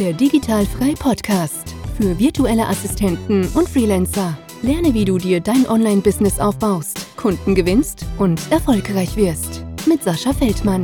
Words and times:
Der 0.00 0.12
Digitalfrei 0.12 0.94
Podcast 0.94 1.72
für 1.96 2.18
virtuelle 2.18 2.66
Assistenten 2.66 3.46
und 3.54 3.68
Freelancer. 3.68 4.36
Lerne, 4.60 4.92
wie 4.92 5.04
du 5.04 5.18
dir 5.18 5.40
dein 5.40 5.68
Online-Business 5.68 6.40
aufbaust, 6.40 7.16
Kunden 7.16 7.54
gewinnst 7.54 8.04
und 8.18 8.40
erfolgreich 8.50 9.14
wirst. 9.14 9.64
Mit 9.86 10.02
Sascha 10.02 10.32
Feldmann. 10.32 10.82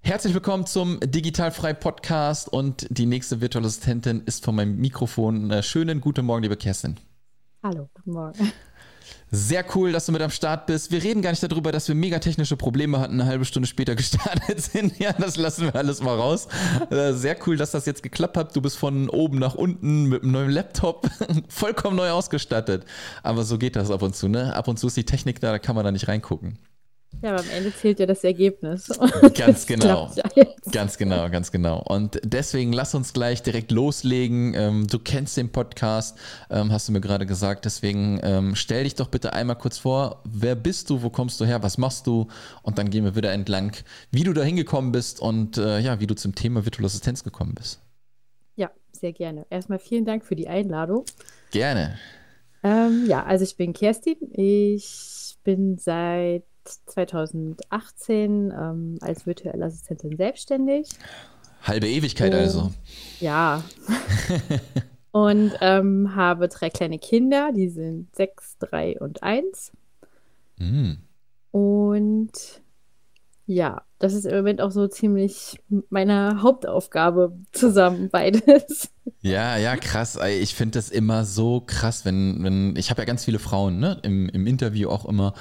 Herzlich 0.00 0.32
willkommen 0.32 0.66
zum 0.66 1.00
Digitalfrei 1.00 1.72
Podcast 1.72 2.52
und 2.52 2.86
die 2.90 3.06
nächste 3.06 3.40
virtuelle 3.40 3.66
Assistentin 3.66 4.22
ist 4.26 4.44
von 4.44 4.54
meinem 4.54 4.76
Mikrofon. 4.76 5.50
Äh, 5.50 5.64
schönen 5.64 6.00
guten 6.00 6.24
Morgen, 6.24 6.44
liebe 6.44 6.56
Kerstin. 6.56 7.00
Hallo, 7.64 7.88
guten 7.94 8.12
Morgen. 8.12 8.52
Sehr 9.30 9.64
cool, 9.74 9.92
dass 9.92 10.06
du 10.06 10.12
mit 10.12 10.22
am 10.22 10.30
Start 10.30 10.66
bist. 10.66 10.90
Wir 10.90 11.02
reden 11.02 11.20
gar 11.20 11.30
nicht 11.30 11.42
darüber, 11.42 11.70
dass 11.70 11.86
wir 11.86 11.94
mega 11.94 12.18
technische 12.18 12.56
Probleme 12.56 12.98
hatten, 12.98 13.20
eine 13.20 13.26
halbe 13.28 13.44
Stunde 13.44 13.66
später 13.66 13.94
gestartet 13.96 14.60
sind. 14.60 14.98
Ja, 14.98 15.12
das 15.12 15.36
lassen 15.36 15.64
wir 15.66 15.74
alles 15.74 16.02
mal 16.02 16.16
raus. 16.16 16.48
Äh, 16.90 17.12
sehr 17.12 17.36
cool, 17.46 17.56
dass 17.58 17.72
das 17.72 17.84
jetzt 17.84 18.02
geklappt 18.02 18.36
hat. 18.38 18.56
Du 18.56 18.62
bist 18.62 18.78
von 18.78 19.10
oben 19.10 19.38
nach 19.38 19.54
unten 19.54 20.04
mit 20.04 20.22
einem 20.22 20.32
neuen 20.32 20.50
Laptop 20.50 21.10
vollkommen 21.48 21.96
neu 21.96 22.10
ausgestattet. 22.10 22.86
Aber 23.22 23.44
so 23.44 23.58
geht 23.58 23.76
das 23.76 23.90
ab 23.90 24.02
und 24.02 24.16
zu, 24.16 24.28
ne? 24.28 24.54
Ab 24.56 24.66
und 24.66 24.78
zu 24.78 24.86
ist 24.86 24.96
die 24.96 25.04
Technik 25.04 25.40
da, 25.40 25.50
da 25.50 25.58
kann 25.58 25.76
man 25.76 25.84
da 25.84 25.92
nicht 25.92 26.08
reingucken. 26.08 26.58
Ja, 27.22 27.30
aber 27.30 27.40
am 27.40 27.50
Ende 27.50 27.74
zählt 27.74 27.98
ja 27.98 28.06
das 28.06 28.22
Ergebnis. 28.24 28.88
Ganz 29.34 29.66
genau. 29.66 30.10
Ja 30.14 30.44
ganz 30.70 30.98
genau, 30.98 31.28
ganz 31.30 31.50
genau. 31.50 31.82
Und 31.86 32.20
deswegen 32.24 32.72
lass 32.72 32.94
uns 32.94 33.12
gleich 33.12 33.42
direkt 33.42 33.70
loslegen. 33.70 34.54
Ähm, 34.54 34.86
du 34.86 34.98
kennst 34.98 35.36
den 35.36 35.50
Podcast, 35.50 36.18
ähm, 36.50 36.72
hast 36.72 36.88
du 36.88 36.92
mir 36.92 37.00
gerade 37.00 37.26
gesagt. 37.26 37.64
Deswegen 37.64 38.20
ähm, 38.22 38.54
stell 38.54 38.84
dich 38.84 38.94
doch 38.94 39.08
bitte 39.08 39.32
einmal 39.32 39.56
kurz 39.56 39.78
vor. 39.78 40.22
Wer 40.24 40.54
bist 40.54 40.90
du? 40.90 41.02
Wo 41.02 41.10
kommst 41.10 41.40
du 41.40 41.44
her? 41.44 41.62
Was 41.62 41.78
machst 41.78 42.06
du? 42.06 42.28
Und 42.62 42.78
dann 42.78 42.90
gehen 42.90 43.04
wir 43.04 43.16
wieder 43.16 43.32
entlang, 43.32 43.72
wie 44.10 44.24
du 44.24 44.32
da 44.32 44.42
hingekommen 44.42 44.92
bist 44.92 45.20
und 45.20 45.58
äh, 45.58 45.78
ja, 45.80 46.00
wie 46.00 46.06
du 46.06 46.14
zum 46.14 46.34
Thema 46.34 46.64
virtuelle 46.64 46.86
Assistenz 46.86 47.24
gekommen 47.24 47.54
bist. 47.54 47.80
Ja, 48.56 48.70
sehr 48.92 49.12
gerne. 49.12 49.46
Erstmal 49.50 49.78
vielen 49.78 50.04
Dank 50.04 50.24
für 50.24 50.36
die 50.36 50.48
Einladung. 50.48 51.04
Gerne. 51.50 51.98
Ähm, 52.62 53.04
ja, 53.06 53.24
also 53.24 53.44
ich 53.44 53.56
bin 53.56 53.72
Kerstin. 53.72 54.16
Ich 54.32 55.36
bin 55.44 55.78
seit 55.78 56.44
2018 56.86 58.52
ähm, 58.52 58.98
als 59.00 59.26
virtuelle 59.26 59.64
Assistentin 59.64 60.16
selbstständig. 60.16 60.88
Halbe 61.62 61.88
Ewigkeit 61.88 62.32
und, 62.32 62.38
also. 62.38 62.72
Ja. 63.20 63.62
und 65.10 65.52
ähm, 65.60 66.14
habe 66.14 66.48
drei 66.48 66.70
kleine 66.70 66.98
Kinder, 66.98 67.50
die 67.52 67.68
sind 67.68 68.14
sechs, 68.14 68.56
drei 68.58 68.98
und 68.98 69.22
eins. 69.22 69.72
Mm. 70.58 70.92
Und 71.50 72.62
ja, 73.46 73.82
das 73.98 74.14
ist 74.14 74.26
im 74.26 74.36
Moment 74.36 74.60
auch 74.60 74.70
so 74.70 74.86
ziemlich 74.86 75.58
meine 75.90 76.42
Hauptaufgabe 76.42 77.32
zusammen, 77.52 78.08
beides. 78.12 78.90
Ja, 79.22 79.56
ja, 79.56 79.76
krass. 79.76 80.18
Ich 80.40 80.54
finde 80.54 80.78
das 80.78 80.90
immer 80.90 81.24
so 81.24 81.62
krass, 81.66 82.04
wenn, 82.04 82.42
wenn 82.44 82.76
ich 82.76 82.90
habe 82.90 83.00
ja 83.02 83.04
ganz 83.04 83.24
viele 83.24 83.38
Frauen, 83.38 83.80
ne, 83.80 83.98
im, 84.02 84.28
im 84.28 84.46
Interview 84.46 84.90
auch 84.90 85.06
immer. 85.06 85.34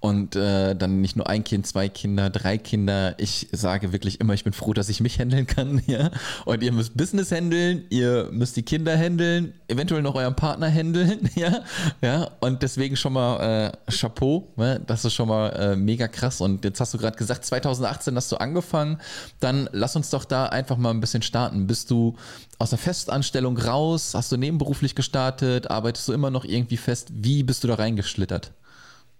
Und 0.00 0.36
äh, 0.36 0.76
dann 0.76 1.00
nicht 1.00 1.16
nur 1.16 1.28
ein 1.30 1.44
Kind, 1.44 1.66
zwei 1.66 1.88
Kinder, 1.88 2.28
drei 2.28 2.58
Kinder. 2.58 3.14
Ich 3.18 3.48
sage 3.52 3.92
wirklich 3.92 4.20
immer, 4.20 4.34
ich 4.34 4.44
bin 4.44 4.52
froh, 4.52 4.74
dass 4.74 4.90
ich 4.90 5.00
mich 5.00 5.18
handeln 5.18 5.46
kann, 5.46 5.80
ja. 5.86 6.10
Und 6.44 6.62
ihr 6.62 6.72
müsst 6.72 6.96
Business 6.96 7.32
handeln, 7.32 7.84
ihr 7.88 8.28
müsst 8.30 8.56
die 8.56 8.62
Kinder 8.62 8.96
handeln, 8.96 9.54
eventuell 9.68 10.02
noch 10.02 10.14
euren 10.14 10.36
Partner 10.36 10.70
handeln, 10.70 11.30
ja. 11.34 11.62
Ja. 12.02 12.30
Und 12.40 12.62
deswegen 12.62 12.96
schon 12.96 13.14
mal 13.14 13.72
äh, 13.88 13.90
Chapeau, 13.90 14.52
ne? 14.56 14.80
das 14.86 15.04
ist 15.04 15.14
schon 15.14 15.28
mal 15.28 15.48
äh, 15.50 15.76
mega 15.76 16.06
krass. 16.08 16.42
Und 16.42 16.64
jetzt 16.64 16.80
hast 16.80 16.92
du 16.92 16.98
gerade 16.98 17.16
gesagt, 17.16 17.46
2018 17.46 18.03
hast 18.14 18.30
du 18.32 18.36
angefangen. 18.36 19.00
Dann 19.40 19.68
lass 19.72 19.96
uns 19.96 20.10
doch 20.10 20.24
da 20.24 20.46
einfach 20.46 20.76
mal 20.76 20.90
ein 20.90 21.00
bisschen 21.00 21.22
starten. 21.22 21.66
Bist 21.66 21.90
du 21.90 22.16
aus 22.58 22.70
der 22.70 22.78
Festanstellung 22.78 23.56
raus? 23.58 24.12
Hast 24.14 24.30
du 24.32 24.36
nebenberuflich 24.36 24.94
gestartet? 24.94 25.70
Arbeitest 25.70 26.08
du 26.08 26.12
immer 26.12 26.30
noch 26.30 26.44
irgendwie 26.44 26.76
fest? 26.76 27.08
Wie 27.12 27.42
bist 27.42 27.64
du 27.64 27.68
da 27.68 27.74
reingeschlittert? 27.74 28.52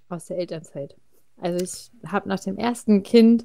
Aus 0.09 0.27
der 0.27 0.39
Elternzeit. 0.39 0.97
Also 1.41 1.65
ich 1.65 2.11
habe 2.11 2.29
nach 2.29 2.41
dem 2.41 2.59
ersten 2.59 3.03
Kind 3.03 3.45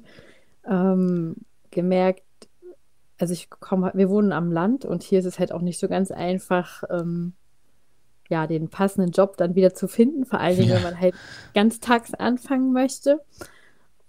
ähm, 0.68 1.36
gemerkt, 1.70 2.22
also 3.18 3.32
ich 3.32 3.50
komme, 3.50 3.90
wir 3.94 4.08
wohnen 4.08 4.32
am 4.32 4.50
Land 4.50 4.84
und 4.84 5.02
hier 5.02 5.18
ist 5.18 5.26
es 5.26 5.38
halt 5.38 5.52
auch 5.52 5.60
nicht 5.60 5.78
so 5.78 5.88
ganz 5.88 6.10
einfach, 6.10 6.82
ähm, 6.90 7.34
ja, 8.28 8.46
den 8.46 8.68
passenden 8.68 9.10
Job 9.10 9.36
dann 9.36 9.54
wieder 9.56 9.74
zu 9.74 9.88
finden, 9.88 10.24
vor 10.24 10.40
allen 10.40 10.56
Dingen, 10.56 10.70
ja. 10.70 10.76
wenn 10.76 10.84
man 10.84 11.00
halt 11.00 11.14
ganz 11.52 11.80
tags 11.80 12.14
anfangen 12.14 12.72
möchte. 12.72 13.20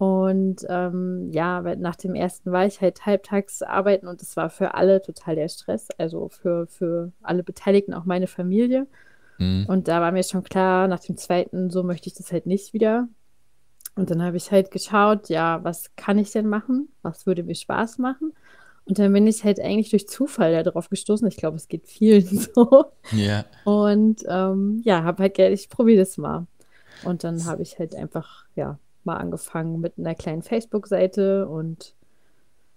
Und 0.02 0.66
ähm, 0.68 1.30
ja, 1.32 1.62
nach 1.76 1.96
dem 1.96 2.16
ersten 2.16 2.52
war 2.52 2.66
ich 2.66 2.82
halt 2.82 3.06
halbtags 3.06 3.62
arbeiten 3.62 4.08
und 4.08 4.20
es 4.24 4.36
war 4.36 4.50
für 4.50 4.74
alle 4.74 5.00
total 5.00 5.36
der 5.36 5.48
Stress, 5.48 5.90
also 5.96 6.28
für, 6.28 6.66
für 6.66 7.12
alle 7.22 7.44
Beteiligten, 7.44 7.94
auch 7.94 8.06
meine 8.06 8.26
Familie. 8.26 8.88
Mhm. 9.38 9.68
Und 9.68 9.88
da 9.88 10.02
war 10.02 10.12
mir 10.12 10.24
schon 10.24 10.44
klar, 10.44 10.88
nach 10.88 11.02
dem 11.02 11.18
zweiten, 11.18 11.70
so 11.70 11.84
möchte 11.84 12.10
ich 12.10 12.16
das 12.16 12.32
halt 12.32 12.48
nicht 12.48 12.74
wieder. 12.74 13.10
Und 13.96 14.10
dann 14.10 14.24
habe 14.24 14.38
ich 14.38 14.52
halt 14.52 14.72
geschaut, 14.72 15.30
ja, 15.30 15.64
was 15.64 15.96
kann 15.96 16.18
ich 16.18 16.32
denn 16.32 16.48
machen? 16.48 16.90
Was 17.04 17.28
würde 17.28 17.44
mir 17.44 17.54
Spaß 17.54 18.00
machen? 18.00 18.34
Und 18.86 18.98
dann 18.98 19.14
bin 19.14 19.28
ich 19.28 19.44
halt 19.44 19.60
eigentlich 19.60 19.92
durch 19.92 20.08
Zufall 20.08 20.64
darauf 20.64 20.90
gestoßen. 20.90 21.28
Ich 21.28 21.38
glaube, 21.38 21.58
es 21.58 21.68
geht 21.68 21.86
vielen 21.86 22.26
so. 22.56 22.86
Ja. 23.12 23.46
Und 23.66 24.24
ähm, 24.28 24.82
ja, 24.84 25.04
habe 25.04 25.22
halt 25.22 25.36
gedacht, 25.36 25.54
ich 25.54 25.70
probiere 25.70 26.00
das 26.00 26.18
mal. 26.18 26.48
Und 27.04 27.24
dann 27.24 27.46
habe 27.46 27.62
ich 27.62 27.78
halt 27.78 27.94
einfach, 27.94 28.46
ja, 28.56 28.80
mal 29.06 29.18
angefangen 29.18 29.80
mit 29.80 29.98
einer 29.98 30.16
kleinen 30.16 30.42
Facebook-Seite 30.42 31.48
und 31.48 31.96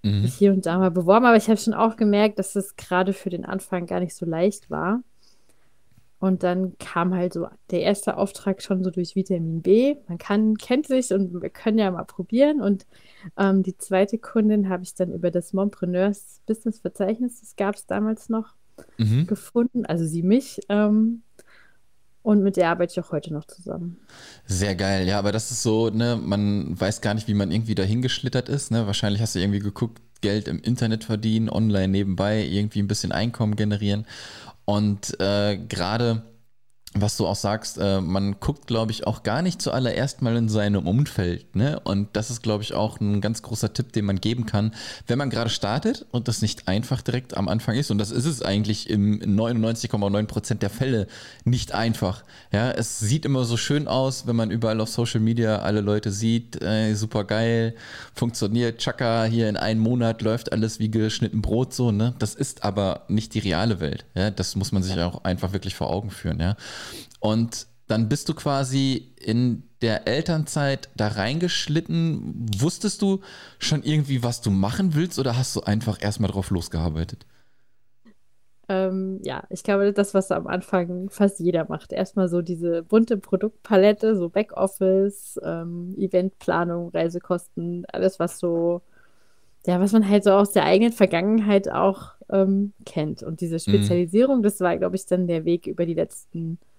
mhm. 0.02 0.24
hier 0.24 0.52
und 0.52 0.66
da 0.66 0.78
mal 0.78 0.90
beworben. 0.90 1.26
Aber 1.26 1.36
ich 1.36 1.48
habe 1.48 1.58
schon 1.58 1.74
auch 1.74 1.96
gemerkt, 1.96 2.38
dass 2.38 2.56
es 2.56 2.76
gerade 2.76 3.12
für 3.12 3.30
den 3.30 3.44
Anfang 3.44 3.86
gar 3.86 4.00
nicht 4.00 4.14
so 4.14 4.26
leicht 4.26 4.70
war. 4.70 5.02
Und 6.24 6.42
dann 6.42 6.78
kam 6.78 7.14
halt 7.14 7.34
so 7.34 7.48
der 7.70 7.82
erste 7.82 8.16
Auftrag 8.16 8.62
schon 8.62 8.82
so 8.82 8.90
durch 8.90 9.14
Vitamin 9.14 9.60
B. 9.60 9.96
Man 10.08 10.16
kann, 10.16 10.56
kennt 10.56 10.86
sich 10.86 11.12
und 11.12 11.42
wir 11.42 11.50
können 11.50 11.76
ja 11.76 11.90
mal 11.90 12.04
probieren. 12.04 12.62
Und 12.62 12.86
ähm, 13.36 13.62
die 13.62 13.76
zweite 13.76 14.16
Kundin 14.16 14.70
habe 14.70 14.84
ich 14.84 14.94
dann 14.94 15.12
über 15.12 15.30
das 15.30 15.52
Mompreneurs 15.52 16.40
Business 16.46 16.78
Verzeichnis, 16.78 17.40
das 17.40 17.56
gab 17.56 17.74
es 17.74 17.84
damals 17.84 18.30
noch, 18.30 18.54
mhm. 18.96 19.26
gefunden. 19.26 19.84
Also 19.84 20.06
sie 20.06 20.22
mich. 20.22 20.60
Ähm, 20.70 21.22
und 22.24 22.42
mit 22.42 22.56
der 22.56 22.70
arbeite 22.70 22.90
ich 22.90 23.04
auch 23.04 23.12
heute 23.12 23.32
noch 23.34 23.44
zusammen. 23.44 23.98
Sehr 24.46 24.74
geil, 24.74 25.06
ja, 25.06 25.18
aber 25.18 25.30
das 25.30 25.50
ist 25.50 25.62
so, 25.62 25.90
ne, 25.90 26.18
man 26.20 26.80
weiß 26.80 27.02
gar 27.02 27.12
nicht, 27.12 27.28
wie 27.28 27.34
man 27.34 27.52
irgendwie 27.52 27.74
dahin 27.74 28.00
geschlittert 28.00 28.48
ist, 28.48 28.70
ne? 28.70 28.86
Wahrscheinlich 28.86 29.20
hast 29.20 29.34
du 29.34 29.40
irgendwie 29.40 29.58
geguckt, 29.58 30.00
Geld 30.22 30.48
im 30.48 30.58
Internet 30.60 31.04
verdienen, 31.04 31.50
online 31.50 31.88
nebenbei, 31.88 32.42
irgendwie 32.42 32.78
ein 32.80 32.88
bisschen 32.88 33.12
Einkommen 33.12 33.56
generieren. 33.56 34.06
Und 34.64 35.20
äh, 35.20 35.58
gerade 35.58 36.22
was 36.94 37.16
du 37.16 37.26
auch 37.26 37.36
sagst, 37.36 37.78
äh, 37.78 38.00
man 38.00 38.38
guckt, 38.38 38.68
glaube 38.68 38.92
ich, 38.92 39.06
auch 39.06 39.24
gar 39.24 39.42
nicht 39.42 39.60
zuallererst 39.60 40.22
mal 40.22 40.36
in 40.36 40.48
seinem 40.48 40.86
Umfeld. 40.86 41.56
Ne? 41.56 41.80
Und 41.80 42.08
das 42.12 42.30
ist, 42.30 42.42
glaube 42.42 42.62
ich, 42.62 42.72
auch 42.72 43.00
ein 43.00 43.20
ganz 43.20 43.42
großer 43.42 43.72
Tipp, 43.72 43.92
den 43.92 44.04
man 44.04 44.20
geben 44.20 44.46
kann, 44.46 44.72
wenn 45.08 45.18
man 45.18 45.28
gerade 45.28 45.50
startet 45.50 46.06
und 46.12 46.28
das 46.28 46.40
nicht 46.40 46.68
einfach 46.68 47.02
direkt 47.02 47.36
am 47.36 47.48
Anfang 47.48 47.74
ist. 47.74 47.90
Und 47.90 47.98
das 47.98 48.12
ist 48.12 48.26
es 48.26 48.42
eigentlich 48.42 48.88
im 48.88 49.18
99,9 49.20 50.26
Prozent 50.26 50.62
der 50.62 50.70
Fälle 50.70 51.08
nicht 51.44 51.74
einfach. 51.74 52.22
Ja, 52.52 52.70
es 52.70 53.00
sieht 53.00 53.24
immer 53.24 53.44
so 53.44 53.56
schön 53.56 53.88
aus, 53.88 54.28
wenn 54.28 54.36
man 54.36 54.52
überall 54.52 54.80
auf 54.80 54.88
Social 54.88 55.20
Media 55.20 55.58
alle 55.58 55.80
Leute 55.80 56.12
sieht, 56.12 56.62
äh, 56.62 56.94
super 56.94 57.24
geil, 57.24 57.74
funktioniert, 58.14 58.78
Chaka, 58.78 59.24
hier 59.24 59.48
in 59.48 59.56
einem 59.56 59.80
Monat 59.80 60.22
läuft 60.22 60.52
alles 60.52 60.78
wie 60.78 60.92
geschnitten 60.92 61.42
Brot 61.42 61.74
so. 61.74 61.90
Ne? 61.90 62.14
Das 62.20 62.36
ist 62.36 62.62
aber 62.62 63.02
nicht 63.08 63.34
die 63.34 63.40
reale 63.40 63.80
Welt. 63.80 64.04
Ja? 64.14 64.30
Das 64.30 64.54
muss 64.54 64.70
man 64.70 64.84
sich 64.84 64.96
auch 65.00 65.24
einfach 65.24 65.52
wirklich 65.52 65.74
vor 65.74 65.90
Augen 65.90 66.12
führen. 66.12 66.38
Ja? 66.38 66.56
Und 67.20 67.66
dann 67.86 68.08
bist 68.08 68.28
du 68.28 68.34
quasi 68.34 69.12
in 69.20 69.64
der 69.82 70.08
Elternzeit 70.08 70.88
da 70.96 71.08
reingeschlitten. 71.08 72.46
Wusstest 72.58 73.02
du 73.02 73.20
schon 73.58 73.82
irgendwie, 73.82 74.22
was 74.22 74.40
du 74.40 74.50
machen 74.50 74.94
willst 74.94 75.18
oder 75.18 75.36
hast 75.36 75.54
du 75.56 75.60
einfach 75.60 76.00
erstmal 76.00 76.30
drauf 76.30 76.50
losgearbeitet? 76.50 77.26
Ähm, 78.70 79.20
ja, 79.22 79.44
ich 79.50 79.62
glaube, 79.62 79.92
das, 79.92 80.14
was 80.14 80.30
am 80.30 80.46
Anfang 80.46 81.10
fast 81.10 81.38
jeder 81.38 81.66
macht. 81.68 81.92
Erstmal 81.92 82.28
so 82.28 82.40
diese 82.40 82.82
bunte 82.82 83.18
Produktpalette, 83.18 84.16
so 84.16 84.30
Backoffice, 84.30 85.38
ähm, 85.44 85.94
Eventplanung, 85.98 86.88
Reisekosten, 86.88 87.84
alles, 87.92 88.18
was 88.18 88.38
so, 88.38 88.80
ja, 89.66 89.80
was 89.80 89.92
man 89.92 90.08
halt 90.08 90.24
so 90.24 90.32
aus 90.32 90.52
der 90.52 90.64
eigenen 90.64 90.92
Vergangenheit 90.92 91.70
auch 91.70 92.12
ähm, 92.30 92.72
kennt. 92.86 93.22
Und 93.22 93.42
diese 93.42 93.56
mhm. 93.56 93.58
Spezialisierung, 93.58 94.38
mhm. 94.38 94.42
das 94.44 94.60
war, 94.60 94.78
glaube 94.78 94.96
ich, 94.96 95.04
dann 95.04 95.26
der 95.26 95.44
Weg 95.44 95.66
über 95.66 95.84
die 95.84 95.92
letzten 95.92 96.52
Jahre. 96.52 96.73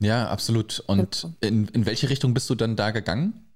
Ja, 0.00 0.28
absolut. 0.28 0.82
Und 0.86 1.28
in, 1.40 1.66
in 1.68 1.86
welche 1.86 2.08
Richtung 2.08 2.34
bist 2.34 2.50
du 2.50 2.54
dann 2.54 2.76
da 2.76 2.90
gegangen? 2.90 3.46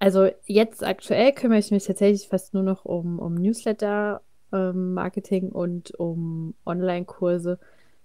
Also 0.00 0.28
jetzt 0.44 0.84
aktuell 0.84 1.32
kümmere 1.32 1.60
ich 1.60 1.70
mich 1.70 1.84
tatsächlich 1.84 2.28
fast 2.28 2.52
nur 2.52 2.62
noch 2.62 2.84
um, 2.84 3.18
um 3.18 3.32
Newsletter-Marketing 3.34 5.44
ähm, 5.44 5.52
und 5.52 5.92
um 5.92 6.52
Online-Kurse. 6.66 7.58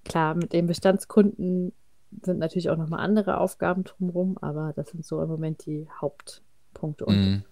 Klar, 0.06 0.35
mit 0.35 0.53
den 0.53 0.67
Bestandskunden 0.67 1.73
sind 2.23 2.39
natürlich 2.39 2.69
auch 2.69 2.77
nochmal 2.77 3.01
andere 3.01 3.39
Aufgaben 3.39 3.83
drumherum, 3.83 4.38
aber 4.39 4.71
das 4.75 4.89
sind 4.89 5.06
so 5.06 5.21
im 5.21 5.27
Moment 5.27 5.65
die 5.65 5.89
Hauptpunkte. 6.00 7.06
Und 7.06 7.17
mm. 7.17 7.44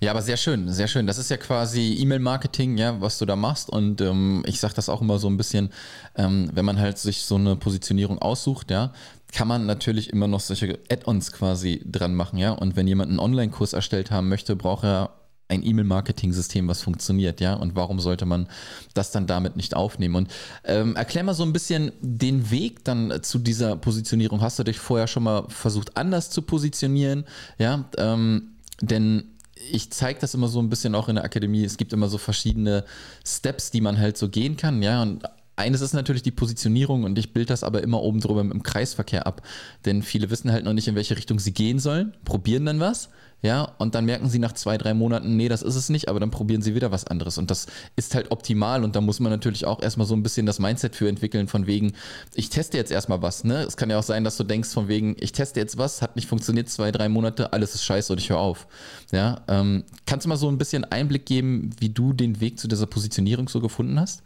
Ja. 0.00 0.10
aber 0.10 0.22
sehr 0.22 0.36
schön, 0.36 0.70
sehr 0.70 0.88
schön. 0.88 1.06
Das 1.06 1.18
ist 1.18 1.30
ja 1.30 1.36
quasi 1.36 1.96
E-Mail-Marketing, 2.00 2.76
ja, 2.76 3.00
was 3.00 3.18
du 3.18 3.26
da 3.26 3.36
machst. 3.36 3.70
Und 3.70 4.00
ähm, 4.00 4.42
ich 4.46 4.60
sage 4.60 4.74
das 4.74 4.88
auch 4.88 5.00
immer 5.00 5.18
so 5.18 5.28
ein 5.28 5.36
bisschen, 5.36 5.70
ähm, 6.16 6.50
wenn 6.52 6.64
man 6.64 6.78
halt 6.78 6.98
sich 6.98 7.22
so 7.22 7.36
eine 7.36 7.56
Positionierung 7.56 8.18
aussucht, 8.20 8.70
ja, 8.70 8.92
kann 9.32 9.48
man 9.48 9.66
natürlich 9.66 10.10
immer 10.10 10.28
noch 10.28 10.40
solche 10.40 10.78
Add-ons 10.90 11.32
quasi 11.32 11.82
dran 11.84 12.14
machen, 12.14 12.38
ja. 12.38 12.52
Und 12.52 12.76
wenn 12.76 12.86
jemand 12.86 13.10
einen 13.10 13.18
Online-Kurs 13.18 13.72
erstellt 13.72 14.10
haben 14.10 14.28
möchte, 14.28 14.56
braucht 14.56 14.84
er 14.84 15.10
ein 15.48 15.64
E-Mail-Marketing-System, 15.64 16.66
was 16.68 16.82
funktioniert, 16.82 17.40
ja? 17.40 17.54
Und 17.54 17.76
warum 17.76 18.00
sollte 18.00 18.26
man 18.26 18.48
das 18.94 19.10
dann 19.12 19.26
damit 19.26 19.56
nicht 19.56 19.76
aufnehmen? 19.76 20.16
Und 20.16 20.30
ähm, 20.64 20.96
erklär 20.96 21.24
mal 21.24 21.34
so 21.34 21.44
ein 21.44 21.52
bisschen 21.52 21.92
den 22.00 22.50
Weg 22.50 22.84
dann 22.84 23.22
zu 23.22 23.38
dieser 23.38 23.76
Positionierung. 23.76 24.40
Hast 24.40 24.58
du 24.58 24.64
dich 24.64 24.78
vorher 24.78 25.06
schon 25.06 25.22
mal 25.22 25.44
versucht, 25.48 25.96
anders 25.96 26.30
zu 26.30 26.42
positionieren? 26.42 27.24
Ja, 27.58 27.84
ähm, 27.96 28.54
denn 28.80 29.35
ich 29.70 29.90
zeige 29.90 30.20
das 30.20 30.34
immer 30.34 30.48
so 30.48 30.60
ein 30.60 30.68
bisschen 30.68 30.94
auch 30.94 31.08
in 31.08 31.16
der 31.16 31.24
Akademie. 31.24 31.64
Es 31.64 31.76
gibt 31.76 31.92
immer 31.92 32.08
so 32.08 32.18
verschiedene 32.18 32.84
Steps, 33.26 33.70
die 33.70 33.80
man 33.80 33.98
halt 33.98 34.16
so 34.16 34.28
gehen 34.28 34.56
kann, 34.56 34.82
ja. 34.82 35.02
Und 35.02 35.24
eines 35.56 35.80
ist 35.80 35.94
natürlich 35.94 36.22
die 36.22 36.30
Positionierung 36.30 37.04
und 37.04 37.18
ich 37.18 37.32
bilde 37.32 37.48
das 37.48 37.64
aber 37.64 37.82
immer 37.82 38.02
oben 38.02 38.20
drüber 38.20 38.42
im 38.42 38.62
Kreisverkehr 38.62 39.26
ab. 39.26 39.42
Denn 39.84 40.02
viele 40.02 40.30
wissen 40.30 40.52
halt 40.52 40.64
noch 40.64 40.72
nicht, 40.72 40.88
in 40.88 40.94
welche 40.94 41.16
Richtung 41.16 41.38
sie 41.38 41.52
gehen 41.52 41.78
sollen, 41.78 42.14
probieren 42.24 42.66
dann 42.66 42.80
was, 42.80 43.08
ja, 43.42 43.62
und 43.78 43.94
dann 43.94 44.06
merken 44.06 44.28
sie 44.28 44.38
nach 44.38 44.52
zwei, 44.52 44.78
drei 44.78 44.94
Monaten, 44.94 45.36
nee, 45.36 45.48
das 45.48 45.62
ist 45.62 45.76
es 45.76 45.88
nicht, 45.88 46.08
aber 46.08 46.20
dann 46.20 46.30
probieren 46.30 46.62
sie 46.62 46.74
wieder 46.74 46.90
was 46.90 47.06
anderes. 47.06 47.38
Und 47.38 47.50
das 47.50 47.66
ist 47.94 48.14
halt 48.14 48.30
optimal 48.30 48.82
und 48.82 48.96
da 48.96 49.00
muss 49.00 49.20
man 49.20 49.30
natürlich 49.30 49.66
auch 49.66 49.82
erstmal 49.82 50.06
so 50.06 50.14
ein 50.14 50.22
bisschen 50.22 50.46
das 50.46 50.58
Mindset 50.58 50.96
für 50.96 51.08
entwickeln, 51.08 51.46
von 51.46 51.66
wegen, 51.66 51.92
ich 52.34 52.48
teste 52.48 52.76
jetzt 52.76 52.90
erstmal 52.90 53.22
was, 53.22 53.44
ne? 53.44 53.62
Es 53.62 53.76
kann 53.76 53.90
ja 53.90 53.98
auch 53.98 54.02
sein, 54.02 54.24
dass 54.24 54.36
du 54.36 54.44
denkst, 54.44 54.70
von 54.70 54.88
wegen, 54.88 55.16
ich 55.20 55.32
teste 55.32 55.60
jetzt 55.60 55.76
was, 55.76 56.02
hat 56.02 56.16
nicht 56.16 56.28
funktioniert, 56.28 56.68
zwei, 56.70 56.90
drei 56.90 57.08
Monate, 57.08 57.52
alles 57.52 57.74
ist 57.74 57.84
scheiße 57.84 58.12
und 58.12 58.18
ich 58.18 58.30
höre 58.30 58.38
auf. 58.38 58.66
Ja, 59.12 59.42
ähm, 59.48 59.84
kannst 60.06 60.24
du 60.24 60.28
mal 60.28 60.36
so 60.36 60.48
ein 60.48 60.58
bisschen 60.58 60.84
Einblick 60.84 61.26
geben, 61.26 61.70
wie 61.78 61.90
du 61.90 62.12
den 62.12 62.40
Weg 62.40 62.58
zu 62.58 62.68
dieser 62.68 62.86
Positionierung 62.86 63.48
so 63.48 63.60
gefunden 63.60 64.00
hast? 64.00 64.22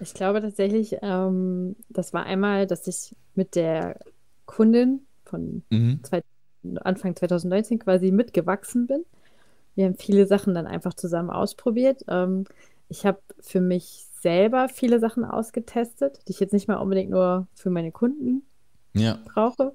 Ich 0.00 0.14
glaube 0.14 0.40
tatsächlich, 0.40 0.96
ähm, 1.02 1.76
das 1.88 2.12
war 2.12 2.24
einmal, 2.24 2.66
dass 2.66 2.86
ich 2.86 3.14
mit 3.34 3.54
der 3.54 3.98
Kundin 4.46 5.06
von 5.24 5.62
mhm. 5.70 6.00
zwei, 6.02 6.22
Anfang 6.82 7.14
2019 7.14 7.78
quasi 7.78 8.10
mitgewachsen 8.10 8.86
bin. 8.86 9.04
Wir 9.74 9.86
haben 9.86 9.94
viele 9.94 10.26
Sachen 10.26 10.54
dann 10.54 10.66
einfach 10.66 10.94
zusammen 10.94 11.30
ausprobiert. 11.30 12.04
Ähm, 12.08 12.44
ich 12.88 13.06
habe 13.06 13.20
für 13.40 13.60
mich 13.60 14.06
selber 14.20 14.68
viele 14.68 14.98
Sachen 14.98 15.24
ausgetestet, 15.24 16.20
die 16.26 16.32
ich 16.32 16.40
jetzt 16.40 16.52
nicht 16.52 16.68
mal 16.68 16.76
unbedingt 16.76 17.10
nur 17.10 17.46
für 17.54 17.70
meine 17.70 17.92
Kunden 17.92 18.42
ja. 18.94 19.18
brauche. 19.24 19.72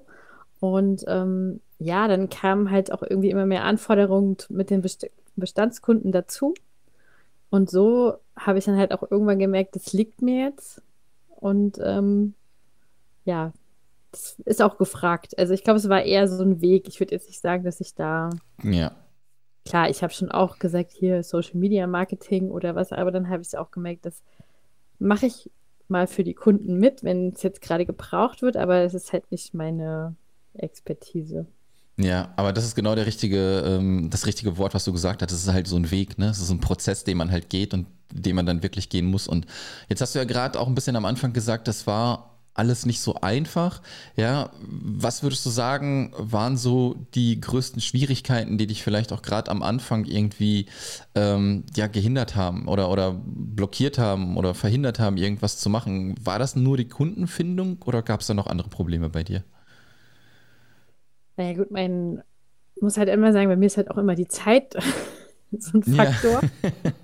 Und 0.60 1.04
ähm, 1.08 1.60
ja, 1.78 2.08
dann 2.08 2.28
kamen 2.28 2.70
halt 2.70 2.92
auch 2.92 3.02
irgendwie 3.02 3.30
immer 3.30 3.46
mehr 3.46 3.64
Anforderungen 3.64 4.36
mit 4.48 4.70
den 4.70 4.82
Best 4.82 5.06
Bestandskunden 5.38 6.12
dazu. 6.12 6.54
Und 7.50 7.70
so 7.70 8.14
habe 8.36 8.58
ich 8.58 8.64
dann 8.64 8.76
halt 8.76 8.92
auch 8.92 9.10
irgendwann 9.10 9.38
gemerkt, 9.38 9.76
das 9.76 9.92
liegt 9.92 10.22
mir 10.22 10.46
jetzt. 10.46 10.82
Und 11.28 11.78
ähm, 11.82 12.34
ja, 13.24 13.52
das 14.10 14.38
ist 14.44 14.62
auch 14.62 14.78
gefragt. 14.78 15.38
Also 15.38 15.52
ich 15.52 15.62
glaube, 15.62 15.78
es 15.78 15.88
war 15.88 16.02
eher 16.02 16.28
so 16.28 16.42
ein 16.42 16.60
Weg. 16.60 16.88
Ich 16.88 17.00
würde 17.00 17.14
jetzt 17.14 17.28
nicht 17.28 17.40
sagen, 17.40 17.64
dass 17.64 17.80
ich 17.80 17.94
da. 17.94 18.30
Ja. 18.62 18.92
Klar, 19.64 19.90
ich 19.90 20.02
habe 20.02 20.12
schon 20.12 20.30
auch 20.30 20.58
gesagt, 20.58 20.92
hier 20.92 21.22
Social 21.22 21.56
Media 21.56 21.86
Marketing 21.86 22.50
oder 22.50 22.74
was, 22.76 22.92
aber 22.92 23.10
dann 23.10 23.28
habe 23.28 23.42
ich 23.42 23.48
es 23.48 23.54
auch 23.56 23.72
gemerkt, 23.72 24.06
das 24.06 24.22
mache 25.00 25.26
ich 25.26 25.50
mal 25.88 26.06
für 26.06 26.22
die 26.22 26.34
Kunden 26.34 26.78
mit, 26.78 27.02
wenn 27.02 27.32
es 27.32 27.42
jetzt 27.42 27.60
gerade 27.60 27.84
gebraucht 27.84 28.42
wird, 28.42 28.56
aber 28.56 28.82
es 28.82 28.94
ist 28.94 29.12
halt 29.12 29.30
nicht 29.32 29.54
meine 29.54 30.14
Expertise. 30.54 31.46
Ja, 31.98 32.32
aber 32.36 32.52
das 32.52 32.64
ist 32.64 32.74
genau 32.74 32.94
der 32.94 33.06
richtige, 33.06 33.60
ähm, 33.66 34.10
das 34.10 34.26
richtige 34.26 34.58
Wort, 34.58 34.74
was 34.74 34.84
du 34.84 34.92
gesagt 34.92 35.22
hast. 35.22 35.32
Es 35.32 35.42
ist 35.44 35.52
halt 35.52 35.66
so 35.66 35.76
ein 35.76 35.90
Weg, 35.90 36.18
ne? 36.18 36.28
Es 36.28 36.40
ist 36.40 36.50
ein 36.50 36.60
Prozess, 36.60 37.04
den 37.04 37.16
man 37.16 37.30
halt 37.30 37.48
geht 37.48 37.72
und 37.72 37.86
den 38.12 38.36
man 38.36 38.44
dann 38.44 38.62
wirklich 38.62 38.90
gehen 38.90 39.06
muss. 39.06 39.26
Und 39.26 39.46
jetzt 39.88 40.00
hast 40.02 40.14
du 40.14 40.18
ja 40.18 40.26
gerade 40.26 40.60
auch 40.60 40.66
ein 40.68 40.74
bisschen 40.74 40.96
am 40.96 41.06
Anfang 41.06 41.32
gesagt, 41.32 41.68
das 41.68 41.86
war 41.86 42.36
alles 42.52 42.86
nicht 42.86 43.00
so 43.00 43.14
einfach. 43.16 43.80
Ja, 44.14 44.50
was 44.60 45.22
würdest 45.22 45.44
du 45.46 45.50
sagen, 45.50 46.12
waren 46.18 46.56
so 46.58 46.96
die 47.14 47.40
größten 47.40 47.80
Schwierigkeiten, 47.80 48.58
die 48.58 48.66
dich 48.66 48.82
vielleicht 48.82 49.12
auch 49.12 49.22
gerade 49.22 49.50
am 49.50 49.62
Anfang 49.62 50.04
irgendwie 50.04 50.66
ähm, 51.14 51.64
ja, 51.76 51.86
gehindert 51.86 52.36
haben 52.36 52.68
oder, 52.68 52.90
oder 52.90 53.14
blockiert 53.24 53.98
haben 53.98 54.36
oder 54.36 54.54
verhindert 54.54 54.98
haben, 54.98 55.16
irgendwas 55.16 55.58
zu 55.58 55.70
machen? 55.70 56.14
War 56.22 56.38
das 56.38 56.56
nur 56.56 56.76
die 56.76 56.88
Kundenfindung 56.88 57.78
oder 57.84 58.02
gab 58.02 58.20
es 58.20 58.26
da 58.26 58.34
noch 58.34 58.46
andere 58.46 58.68
Probleme 58.68 59.08
bei 59.08 59.24
dir? 59.24 59.44
Naja, 61.36 61.54
gut, 61.54 61.70
mein, 61.70 62.22
muss 62.80 62.98
halt 62.98 63.08
immer 63.08 63.32
sagen, 63.32 63.48
bei 63.48 63.56
mir 63.56 63.66
ist 63.66 63.76
halt 63.76 63.90
auch 63.90 63.98
immer 63.98 64.14
die 64.14 64.28
Zeit 64.28 64.76
so 65.58 65.78
ein 65.78 65.82
Faktor. 65.82 66.40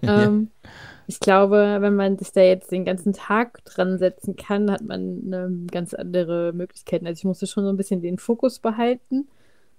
Ja. 0.05 0.25
ähm, 0.25 0.51
ja. 0.63 0.71
Ich 1.07 1.21
glaube, 1.21 1.79
wenn 1.81 1.95
man 1.95 2.19
sich 2.19 2.33
da 2.33 2.41
jetzt 2.41 2.73
den 2.73 2.85
ganzen 2.85 3.13
Tag 3.13 3.65
dran 3.65 3.99
setzen 3.99 4.35
kann, 4.35 4.71
hat 4.71 4.83
man 4.83 5.23
eine 5.27 5.67
ganz 5.71 5.95
andere 5.95 6.53
Möglichkeiten. 6.53 7.07
Also 7.07 7.21
ich 7.21 7.25
musste 7.25 7.47
schon 7.47 7.65
so 7.65 7.71
ein 7.71 7.77
bisschen 7.77 8.01
den 8.01 8.19
Fokus 8.19 8.59
behalten, 8.59 9.29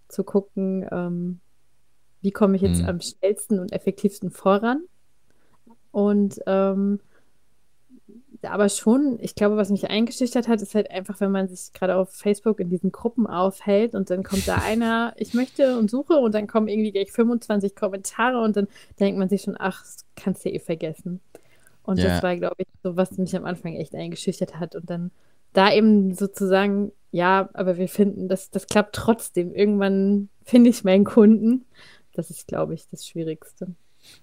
zu 0.07 0.23
gucken, 0.23 0.87
ähm, 0.91 1.39
wie 2.21 2.31
komme 2.31 2.55
ich 2.55 2.61
jetzt 2.61 2.83
mhm. 2.83 2.89
am 2.89 3.01
schnellsten 3.01 3.59
und 3.59 3.71
effektivsten 3.71 4.31
voran. 4.31 4.83
Und 5.91 6.39
ähm, 6.45 6.99
aber 8.51 8.69
schon, 8.69 9.17
ich 9.21 9.35
glaube, 9.35 9.57
was 9.57 9.69
mich 9.69 9.89
eingeschüchtert 9.89 10.47
hat, 10.47 10.61
ist 10.61 10.75
halt 10.75 10.91
einfach, 10.91 11.19
wenn 11.21 11.31
man 11.31 11.47
sich 11.47 11.71
gerade 11.73 11.95
auf 11.95 12.11
Facebook 12.11 12.59
in 12.59 12.69
diesen 12.69 12.91
Gruppen 12.91 13.27
aufhält 13.27 13.95
und 13.95 14.09
dann 14.09 14.23
kommt 14.23 14.47
da 14.47 14.55
einer, 14.55 15.13
ich 15.17 15.33
möchte 15.33 15.77
und 15.77 15.89
suche 15.89 16.15
und 16.15 16.33
dann 16.35 16.47
kommen 16.47 16.67
irgendwie 16.67 16.91
gleich 16.91 17.11
25 17.11 17.75
Kommentare 17.75 18.41
und 18.41 18.57
dann 18.57 18.67
denkt 18.99 19.17
man 19.17 19.29
sich 19.29 19.43
schon, 19.43 19.55
ach, 19.57 19.81
das 19.81 20.05
kannst 20.15 20.43
du 20.43 20.49
ja 20.49 20.55
eh 20.55 20.59
vergessen. 20.59 21.21
Und 21.83 21.99
ja. 21.99 22.09
das 22.09 22.23
war, 22.23 22.35
glaube 22.37 22.55
ich, 22.57 22.67
so, 22.81 22.95
was 22.95 23.17
mich 23.17 23.35
am 23.35 23.45
Anfang 23.45 23.75
echt 23.75 23.93
eingeschüchtert 23.93 24.59
hat. 24.59 24.75
Und 24.75 24.89
dann 24.89 25.11
da 25.51 25.71
eben 25.71 26.13
sozusagen, 26.13 26.91
ja, 27.11 27.49
aber 27.53 27.77
wir 27.77 27.87
finden, 27.87 28.27
das, 28.27 28.49
das 28.49 28.67
klappt 28.67 28.95
trotzdem. 28.95 29.53
Irgendwann 29.53 30.29
finde 30.43 30.69
ich 30.69 30.83
meinen 30.83 31.03
Kunden. 31.03 31.65
Das 32.13 32.29
ist, 32.29 32.47
glaube 32.47 32.73
ich, 32.73 32.87
das 32.89 33.05
Schwierigste. 33.05 33.67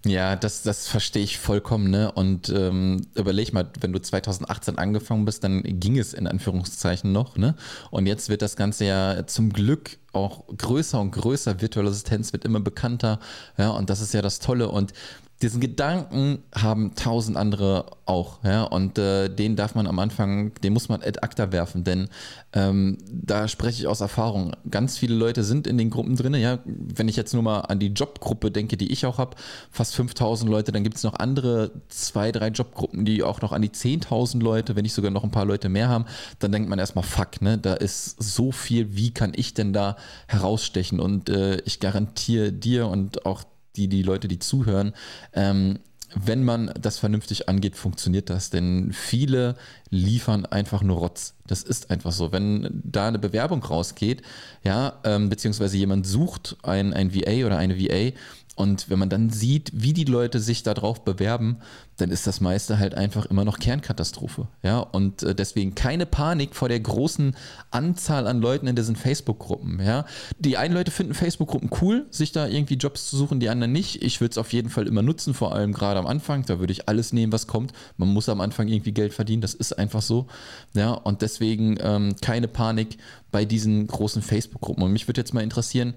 Ja, 0.06 0.34
das, 0.34 0.62
das 0.62 0.88
verstehe 0.88 1.22
ich 1.22 1.38
vollkommen, 1.38 1.90
ne? 1.90 2.10
Und 2.12 2.48
ähm, 2.48 3.06
überleg 3.14 3.52
mal, 3.52 3.70
wenn 3.80 3.92
du 3.92 4.00
2018 4.00 4.78
angefangen 4.78 5.26
bist, 5.26 5.44
dann 5.44 5.62
ging 5.62 5.98
es 5.98 6.14
in 6.14 6.26
Anführungszeichen 6.26 7.12
noch, 7.12 7.36
ne? 7.36 7.54
Und 7.90 8.06
jetzt 8.06 8.30
wird 8.30 8.40
das 8.40 8.56
Ganze 8.56 8.86
ja 8.86 9.26
zum 9.26 9.52
Glück 9.52 9.98
auch 10.12 10.46
größer 10.56 10.98
und 10.98 11.10
größer. 11.10 11.60
Virtuelle 11.60 11.90
Assistenz 11.90 12.32
wird 12.32 12.46
immer 12.46 12.60
bekannter, 12.60 13.20
ja, 13.58 13.70
und 13.70 13.90
das 13.90 14.00
ist 14.00 14.14
ja 14.14 14.22
das 14.22 14.38
Tolle. 14.38 14.70
Und 14.70 14.94
diesen 15.42 15.60
Gedanken 15.60 16.42
haben 16.54 16.94
tausend 16.94 17.36
andere 17.36 17.86
auch, 18.04 18.44
ja, 18.44 18.64
und 18.64 18.98
äh, 18.98 19.28
den 19.28 19.56
darf 19.56 19.74
man 19.74 19.86
am 19.86 19.98
Anfang, 19.98 20.52
den 20.62 20.74
muss 20.74 20.90
man 20.90 21.02
ad 21.02 21.20
acta 21.22 21.50
werfen, 21.50 21.82
denn 21.82 22.08
ähm, 22.52 22.98
da 23.10 23.48
spreche 23.48 23.80
ich 23.80 23.86
aus 23.86 24.00
Erfahrung. 24.00 24.52
Ganz 24.70 24.98
viele 24.98 25.14
Leute 25.14 25.42
sind 25.42 25.66
in 25.66 25.78
den 25.78 25.88
Gruppen 25.88 26.16
drin, 26.16 26.34
ja, 26.34 26.58
wenn 26.64 27.08
ich 27.08 27.16
jetzt 27.16 27.32
nur 27.32 27.42
mal 27.42 27.60
an 27.60 27.78
die 27.78 27.88
Jobgruppe 27.88 28.50
denke, 28.50 28.76
die 28.76 28.92
ich 28.92 29.06
auch 29.06 29.16
habe, 29.16 29.36
fast 29.70 29.94
5000 29.94 30.50
Leute, 30.50 30.72
dann 30.72 30.84
gibt 30.84 30.96
es 30.96 31.04
noch 31.04 31.14
andere 31.14 31.70
zwei, 31.88 32.32
drei 32.32 32.48
Jobgruppen, 32.48 33.06
die 33.06 33.22
auch 33.22 33.40
noch 33.40 33.52
an 33.52 33.62
die 33.62 33.70
10.000 33.70 34.42
Leute, 34.42 34.76
wenn 34.76 34.82
nicht 34.82 34.94
sogar 34.94 35.10
noch 35.10 35.24
ein 35.24 35.30
paar 35.30 35.46
Leute 35.46 35.70
mehr 35.70 35.88
haben, 35.88 36.04
dann 36.38 36.52
denkt 36.52 36.68
man 36.68 36.78
erstmal, 36.78 37.04
fuck, 37.04 37.40
ne, 37.40 37.56
da 37.56 37.74
ist 37.74 38.22
so 38.22 38.52
viel, 38.52 38.94
wie 38.94 39.12
kann 39.12 39.32
ich 39.34 39.54
denn 39.54 39.72
da 39.72 39.96
herausstechen? 40.26 41.00
Und 41.00 41.30
äh, 41.30 41.60
ich 41.64 41.80
garantiere 41.80 42.52
dir 42.52 42.88
und 42.88 43.24
auch 43.24 43.44
die, 43.76 43.88
die 43.88 44.02
Leute, 44.02 44.28
die 44.28 44.38
zuhören, 44.38 44.94
ähm, 45.32 45.78
wenn 46.14 46.42
man 46.42 46.72
das 46.80 46.98
vernünftig 46.98 47.48
angeht, 47.48 47.76
funktioniert 47.76 48.30
das. 48.30 48.50
Denn 48.50 48.92
viele 48.92 49.56
liefern 49.90 50.44
einfach 50.46 50.82
nur 50.82 50.98
Rotz. 50.98 51.34
Das 51.46 51.62
ist 51.62 51.90
einfach 51.90 52.12
so. 52.12 52.32
Wenn 52.32 52.82
da 52.84 53.08
eine 53.08 53.18
Bewerbung 53.18 53.62
rausgeht, 53.62 54.22
ja, 54.64 54.98
ähm, 55.04 55.28
beziehungsweise 55.28 55.76
jemand 55.76 56.06
sucht 56.06 56.56
ein, 56.62 56.92
ein 56.92 57.14
VA 57.14 57.46
oder 57.46 57.58
eine 57.58 57.78
VA 57.78 58.12
und 58.60 58.90
wenn 58.90 58.98
man 58.98 59.08
dann 59.08 59.30
sieht, 59.30 59.70
wie 59.72 59.94
die 59.94 60.04
Leute 60.04 60.38
sich 60.38 60.62
darauf 60.62 61.02
bewerben, 61.02 61.60
dann 61.96 62.10
ist 62.10 62.26
das 62.26 62.42
meiste 62.42 62.78
halt 62.78 62.94
einfach 62.94 63.24
immer 63.24 63.46
noch 63.46 63.58
Kernkatastrophe. 63.58 64.48
Ja, 64.62 64.80
und 64.80 65.22
äh, 65.22 65.34
deswegen 65.34 65.74
keine 65.74 66.04
Panik 66.04 66.54
vor 66.54 66.68
der 66.68 66.78
großen 66.78 67.34
Anzahl 67.70 68.26
an 68.26 68.42
Leuten 68.42 68.66
in 68.66 68.76
diesen 68.76 68.96
Facebook-Gruppen. 68.96 69.80
Ja, 69.82 70.04
die 70.38 70.58
einen 70.58 70.74
Leute 70.74 70.90
finden 70.90 71.14
Facebook-Gruppen 71.14 71.70
cool, 71.80 72.04
sich 72.10 72.32
da 72.32 72.46
irgendwie 72.46 72.74
Jobs 72.74 73.08
zu 73.08 73.16
suchen, 73.16 73.40
die 73.40 73.48
anderen 73.48 73.72
nicht. 73.72 74.02
Ich 74.02 74.20
würde 74.20 74.32
es 74.32 74.38
auf 74.38 74.52
jeden 74.52 74.68
Fall 74.68 74.86
immer 74.86 75.00
nutzen, 75.00 75.32
vor 75.32 75.54
allem 75.54 75.72
gerade 75.72 75.98
am 75.98 76.06
Anfang. 76.06 76.44
Da 76.44 76.60
würde 76.60 76.74
ich 76.74 76.86
alles 76.86 77.14
nehmen, 77.14 77.32
was 77.32 77.46
kommt. 77.46 77.72
Man 77.96 78.10
muss 78.10 78.28
am 78.28 78.42
Anfang 78.42 78.68
irgendwie 78.68 78.92
Geld 78.92 79.14
verdienen, 79.14 79.40
das 79.40 79.54
ist 79.54 79.72
einfach 79.78 80.02
so. 80.02 80.26
Ja, 80.74 80.90
und 80.90 81.22
deswegen 81.22 81.78
ähm, 81.80 82.14
keine 82.20 82.46
Panik 82.46 82.98
bei 83.30 83.46
diesen 83.46 83.86
großen 83.86 84.20
Facebook-Gruppen. 84.20 84.82
Und 84.82 84.92
mich 84.92 85.08
würde 85.08 85.22
jetzt 85.22 85.32
mal 85.32 85.42
interessieren, 85.42 85.94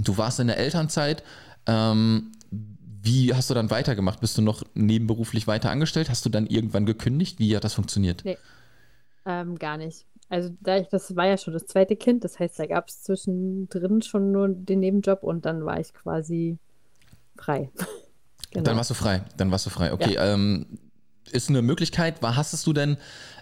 du 0.00 0.16
warst 0.16 0.38
in 0.38 0.46
der 0.46 0.58
Elternzeit, 0.58 1.24
ähm, 1.68 2.32
wie 2.50 3.32
hast 3.32 3.48
du 3.48 3.54
dann 3.54 3.70
weitergemacht? 3.70 4.20
Bist 4.20 4.36
du 4.36 4.42
noch 4.42 4.64
nebenberuflich 4.74 5.46
weiter 5.46 5.70
angestellt? 5.70 6.10
Hast 6.10 6.24
du 6.24 6.30
dann 6.30 6.46
irgendwann 6.46 6.86
gekündigt? 6.86 7.38
Wie 7.38 7.54
hat 7.54 7.62
das 7.62 7.74
funktioniert? 7.74 8.24
Nee, 8.24 8.38
ähm, 9.24 9.58
gar 9.58 9.76
nicht. 9.76 10.04
Also 10.30 10.50
da 10.60 10.76
ich, 10.76 10.88
das 10.88 11.14
war 11.16 11.26
ja 11.26 11.38
schon 11.38 11.54
das 11.54 11.66
zweite 11.66 11.96
Kind, 11.96 12.24
das 12.24 12.38
heißt, 12.38 12.58
da 12.58 12.66
gab 12.66 12.88
es 12.88 13.02
zwischendrin 13.02 14.02
schon 14.02 14.32
nur 14.32 14.48
den 14.48 14.80
Nebenjob 14.80 15.22
und 15.22 15.46
dann 15.46 15.64
war 15.64 15.78
ich 15.80 15.94
quasi 15.94 16.58
frei. 17.36 17.70
Genau. 18.50 18.64
Dann 18.64 18.76
warst 18.78 18.88
du 18.88 18.94
frei, 18.94 19.24
dann 19.36 19.50
warst 19.50 19.66
du 19.66 19.70
frei. 19.70 19.92
Okay, 19.92 20.14
ja. 20.14 20.32
ähm, 20.32 20.78
ist 21.30 21.50
eine 21.50 21.60
Möglichkeit, 21.60 22.22
war, 22.22 22.34
hast 22.34 22.66
du 22.66 22.72
denn 22.72 22.96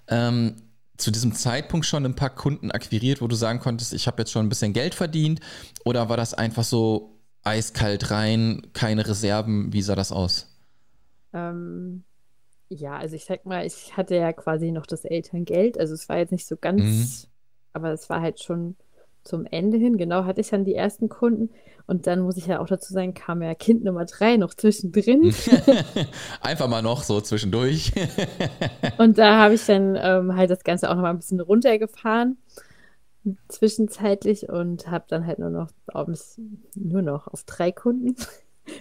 ähm, 0.09 0.57
zu 0.97 1.13
diesem 1.13 1.33
Zeitpunkt 1.33 1.87
schon 1.87 2.05
ein 2.05 2.17
paar 2.17 2.31
Kunden 2.31 2.73
akquiriert, 2.73 3.21
wo 3.21 3.29
du 3.29 3.37
sagen 3.37 3.61
konntest, 3.61 3.93
ich 3.93 4.09
habe 4.09 4.23
jetzt 4.23 4.33
schon 4.33 4.47
ein 4.47 4.49
bisschen 4.49 4.73
Geld 4.73 4.97
verdient? 4.97 5.39
Oder 5.85 6.09
war 6.09 6.17
das 6.17 6.35
einfach 6.35 6.65
so 6.65 7.16
eiskalt 7.47 8.11
rein, 8.11 8.63
keine 8.73 9.07
Reserven? 9.07 9.73
Wie 9.73 9.83
sah 9.83 9.95
das 9.95 10.13
aus? 10.13 10.53
Ähm, 11.33 12.05
ja, 12.69 12.97
also 12.97 13.15
ich 13.15 13.25
sag 13.25 13.47
mal, 13.47 13.65
ich 13.65 13.97
hatte 13.97 14.17
ja 14.17 14.33
quasi 14.33 14.73
noch 14.73 14.87
das 14.87 15.05
Elterngeld. 15.05 15.79
Also 15.79 15.95
es 15.95 16.09
war 16.09 16.19
jetzt 16.19 16.33
nicht 16.33 16.47
so 16.47 16.57
ganz, 16.57 16.83
mhm. 16.83 17.29
aber 17.73 17.93
es 17.93 18.11
war 18.11 18.21
halt 18.21 18.43
schon 18.43 18.77
zum 19.23 19.47
Ende 19.47 19.77
hin. 19.79 19.97
Genau, 19.97 20.25
hatte 20.25 20.41
ich 20.41 20.49
dann 20.49 20.65
die 20.65 20.75
ersten 20.75 21.09
Kunden. 21.09 21.51
Und 21.87 22.09
dann 22.09 22.21
muss 22.21 22.37
ich 22.37 22.47
ja 22.47 22.61
auch 22.61 22.67
dazu 22.67 22.93
sagen, 22.93 23.15
kam 23.15 23.43
ja 23.43 23.55
Kind 23.55 23.85
Nummer 23.85 24.05
drei 24.07 24.37
noch 24.37 24.55
zwischendrin. 24.55 25.33
Einfach 26.41 26.69
mal 26.69 26.83
noch 26.83 27.05
so 27.05 27.21
zwischendurch. 27.21 27.93
und 28.99 29.19
da 29.19 29.39
habe 29.39 29.55
ich 29.55 29.65
dann 29.67 29.97
ähm, 30.01 30.37
halt 30.37 30.51
das 30.51 30.65
Ganze 30.65 30.91
auch 30.91 30.97
noch 30.97 31.03
mal 31.03 31.11
ein 31.11 31.19
bisschen 31.19 31.41
runtergefahren 31.41 32.39
zwischenzeitlich 33.49 34.49
und 34.49 34.89
habe 34.89 35.05
dann 35.09 35.27
halt 35.27 35.39
nur 35.39 35.51
noch, 35.51 35.71
nur 36.75 37.03
noch 37.03 37.29
auf 37.29 37.45
drei 37.45 37.73
Kunden 37.73 38.17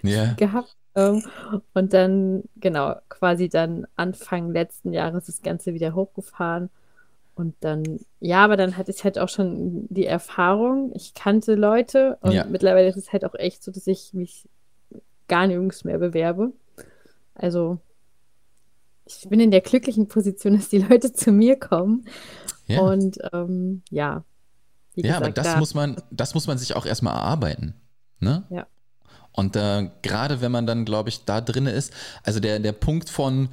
yeah. 0.04 0.34
gehabt. 0.38 0.76
Ähm, 0.96 1.24
und 1.74 1.94
dann, 1.94 2.44
genau, 2.58 2.96
quasi 3.10 3.50
dann 3.50 3.86
Anfang 3.96 4.52
letzten 4.52 4.94
Jahres 4.94 5.26
das 5.26 5.42
Ganze 5.42 5.74
wieder 5.74 5.94
hochgefahren. 5.94 6.70
Und 7.36 7.56
dann, 7.60 8.00
ja, 8.22 8.46
aber 8.46 8.56
dann 8.56 8.78
hatte 8.78 8.92
ich 8.92 9.04
halt 9.04 9.20
auch 9.20 9.28
schon 9.28 9.88
die 9.90 10.06
Erfahrung, 10.06 10.94
ich 10.96 11.14
kannte 11.14 11.56
Leute 11.56 12.18
und 12.22 12.32
ja. 12.32 12.46
mittlerweile 12.46 12.88
ist 12.88 12.96
es 12.96 13.12
halt 13.12 13.26
auch 13.26 13.36
echt 13.36 13.62
so, 13.62 13.74
dass 13.74 13.88
ich 13.88 14.14
mich 14.14 14.48
gar 15.28 15.46
nirgends 15.46 15.84
mehr 15.84 15.98
bewerbe. 15.98 16.54
Also 17.34 17.80
ich 19.06 19.28
bin 19.30 19.40
in 19.40 19.52
der 19.52 19.62
glücklichen 19.62 20.08
Position, 20.08 20.56
dass 20.56 20.70
die 20.70 20.80
Leute 20.80 21.12
zu 21.14 21.32
mir 21.32 21.60
kommen. 21.60 22.06
Ja. 22.68 22.82
Und 22.82 23.18
ähm, 23.34 23.84
ja. 23.90 24.24
Ja, 25.04 25.20
gesagt, 25.20 25.24
aber 25.24 25.32
das 25.32 25.54
da, 25.54 25.60
muss 25.60 25.74
man, 25.74 25.98
das 26.12 26.34
muss 26.34 26.48
man 26.48 26.58
sich 26.58 26.76
auch 26.76 26.86
erstmal 26.86 27.16
erarbeiten. 27.16 27.74
Ne? 28.20 28.44
Ja. 28.50 28.68
Und 29.32 29.56
äh, 29.56 29.90
gerade 30.02 30.40
wenn 30.42 30.52
man 30.52 30.66
dann, 30.66 30.86
glaube 30.86 31.10
ich, 31.10 31.26
da 31.26 31.42
drin 31.42 31.66
ist, 31.66 31.92
also 32.24 32.40
der, 32.40 32.60
der 32.60 32.72
Punkt 32.72 33.10
von 33.10 33.50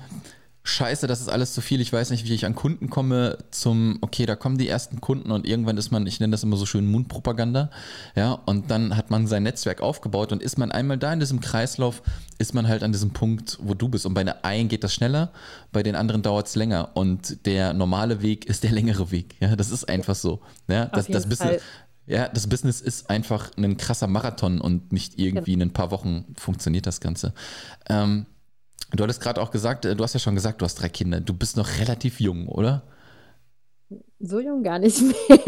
Scheiße, 0.64 1.08
das 1.08 1.20
ist 1.20 1.28
alles 1.28 1.54
zu 1.54 1.60
viel, 1.60 1.80
ich 1.80 1.92
weiß 1.92 2.10
nicht, 2.10 2.24
wie 2.24 2.34
ich 2.34 2.46
an 2.46 2.54
Kunden 2.54 2.88
komme, 2.88 3.38
zum, 3.50 3.98
okay, 4.00 4.26
da 4.26 4.36
kommen 4.36 4.58
die 4.58 4.68
ersten 4.68 5.00
Kunden 5.00 5.32
und 5.32 5.44
irgendwann 5.44 5.76
ist 5.76 5.90
man, 5.90 6.06
ich 6.06 6.20
nenne 6.20 6.30
das 6.30 6.44
immer 6.44 6.56
so 6.56 6.66
schön 6.66 6.86
Mundpropaganda, 6.86 7.70
ja, 8.14 8.32
und 8.46 8.70
dann 8.70 8.96
hat 8.96 9.10
man 9.10 9.26
sein 9.26 9.42
Netzwerk 9.42 9.80
aufgebaut 9.80 10.30
und 10.30 10.40
ist 10.40 10.58
man 10.58 10.70
einmal 10.70 10.98
da 10.98 11.12
in 11.12 11.18
diesem 11.18 11.40
Kreislauf, 11.40 12.02
ist 12.38 12.54
man 12.54 12.68
halt 12.68 12.84
an 12.84 12.92
diesem 12.92 13.10
Punkt, 13.10 13.58
wo 13.60 13.74
du 13.74 13.88
bist. 13.88 14.06
Und 14.06 14.14
bei 14.14 14.22
der 14.22 14.44
einen 14.44 14.68
geht 14.68 14.84
das 14.84 14.94
schneller, 14.94 15.32
bei 15.72 15.82
den 15.82 15.96
anderen 15.96 16.22
dauert 16.22 16.46
es 16.46 16.54
länger. 16.54 16.90
Und 16.94 17.44
der 17.44 17.72
normale 17.72 18.22
Weg 18.22 18.44
ist 18.44 18.62
der 18.62 18.70
längere 18.70 19.10
Weg, 19.10 19.34
ja, 19.40 19.56
das 19.56 19.70
ist 19.70 19.88
einfach 19.88 20.14
so, 20.14 20.40
ja, 20.68 20.86
das, 20.86 21.08
das 21.08 21.28
Business, 21.28 21.60
ja, 22.06 22.28
das 22.28 22.46
Business 22.46 22.80
ist 22.80 23.10
einfach 23.10 23.50
ein 23.56 23.76
krasser 23.76 24.06
Marathon 24.06 24.60
und 24.60 24.92
nicht 24.92 25.18
irgendwie 25.18 25.54
in 25.54 25.62
ein 25.62 25.72
paar 25.72 25.90
Wochen 25.90 26.24
funktioniert 26.36 26.86
das 26.86 27.00
Ganze. 27.00 27.32
Ähm, 27.88 28.26
du 28.90 29.02
hattest 29.02 29.20
gerade 29.20 29.40
auch 29.40 29.50
gesagt, 29.50 29.84
äh, 29.84 29.94
du 29.94 30.04
hast 30.04 30.14
ja 30.14 30.20
schon 30.20 30.34
gesagt, 30.34 30.60
du 30.60 30.64
hast 30.64 30.76
drei 30.76 30.88
Kinder. 30.88 31.20
Du 31.20 31.34
bist 31.34 31.56
noch 31.56 31.78
relativ 31.78 32.20
jung, 32.20 32.48
oder? 32.48 32.82
So 34.18 34.40
jung 34.40 34.62
gar 34.62 34.78
nicht 34.78 35.00
mehr. 35.02 35.38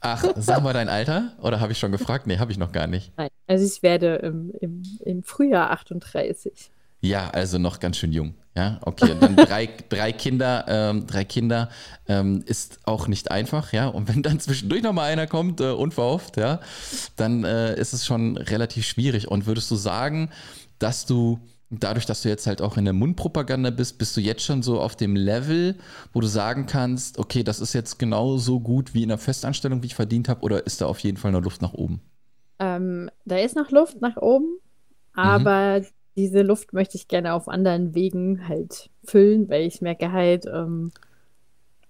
Ach, 0.00 0.22
sag 0.36 0.62
mal 0.62 0.74
dein 0.74 0.88
Alter? 0.88 1.32
Oder 1.40 1.60
habe 1.60 1.72
ich 1.72 1.78
schon 1.78 1.90
gefragt? 1.90 2.26
Nee, 2.26 2.38
habe 2.38 2.52
ich 2.52 2.58
noch 2.58 2.72
gar 2.72 2.86
nicht. 2.86 3.12
Nein, 3.16 3.30
also 3.46 3.64
ich 3.64 3.82
werde 3.82 4.16
im, 4.16 4.52
im, 4.60 4.82
im 5.02 5.22
Frühjahr 5.22 5.70
38. 5.70 6.70
Ja, 7.00 7.30
also 7.30 7.58
noch 7.58 7.80
ganz 7.80 7.96
schön 7.96 8.12
jung. 8.12 8.34
Ja, 8.56 8.80
okay. 8.82 9.12
Und 9.12 9.22
dann 9.22 9.36
drei, 9.36 9.68
drei 9.88 10.12
Kinder, 10.12 10.64
ähm, 10.68 11.06
drei 11.06 11.24
Kinder 11.24 11.68
ähm, 12.06 12.42
ist 12.46 12.80
auch 12.84 13.08
nicht 13.08 13.30
einfach, 13.30 13.72
ja. 13.72 13.88
Und 13.88 14.08
wenn 14.08 14.22
dann 14.22 14.40
zwischendurch 14.40 14.82
noch 14.82 14.92
mal 14.92 15.10
einer 15.10 15.26
kommt, 15.26 15.60
äh, 15.60 15.70
unverhofft, 15.70 16.36
ja, 16.36 16.60
dann 17.16 17.44
äh, 17.44 17.78
ist 17.78 17.94
es 17.94 18.06
schon 18.06 18.36
relativ 18.36 18.86
schwierig. 18.86 19.28
Und 19.28 19.46
würdest 19.46 19.70
du 19.70 19.76
sagen, 19.76 20.30
dass 20.78 21.06
du 21.06 21.40
dadurch, 21.82 22.06
dass 22.06 22.22
du 22.22 22.28
jetzt 22.28 22.46
halt 22.46 22.62
auch 22.62 22.76
in 22.76 22.84
der 22.84 22.94
Mundpropaganda 22.94 23.70
bist, 23.70 23.98
bist 23.98 24.16
du 24.16 24.20
jetzt 24.20 24.42
schon 24.42 24.62
so 24.62 24.80
auf 24.80 24.96
dem 24.96 25.16
Level, 25.16 25.76
wo 26.12 26.20
du 26.20 26.26
sagen 26.26 26.66
kannst, 26.66 27.18
okay, 27.18 27.42
das 27.42 27.60
ist 27.60 27.72
jetzt 27.72 27.98
genauso 27.98 28.60
gut 28.60 28.94
wie 28.94 29.02
in 29.02 29.08
der 29.08 29.18
Festanstellung, 29.18 29.82
wie 29.82 29.86
ich 29.86 29.94
verdient 29.94 30.28
habe, 30.28 30.42
oder 30.42 30.66
ist 30.66 30.80
da 30.80 30.86
auf 30.86 31.00
jeden 31.00 31.16
Fall 31.16 31.32
noch 31.32 31.42
Luft 31.42 31.62
nach 31.62 31.74
oben? 31.74 32.00
Ähm, 32.58 33.10
da 33.24 33.38
ist 33.38 33.56
noch 33.56 33.70
Luft 33.70 34.00
nach 34.00 34.16
oben, 34.16 34.46
mhm. 34.46 34.58
aber 35.14 35.80
mhm 35.80 35.86
diese 36.16 36.42
Luft 36.42 36.72
möchte 36.72 36.96
ich 36.96 37.08
gerne 37.08 37.34
auf 37.34 37.48
anderen 37.48 37.94
Wegen 37.94 38.48
halt 38.48 38.90
füllen, 39.04 39.48
weil 39.48 39.66
ich 39.66 39.80
merke 39.80 40.12
halt, 40.12 40.46
ähm, 40.46 40.92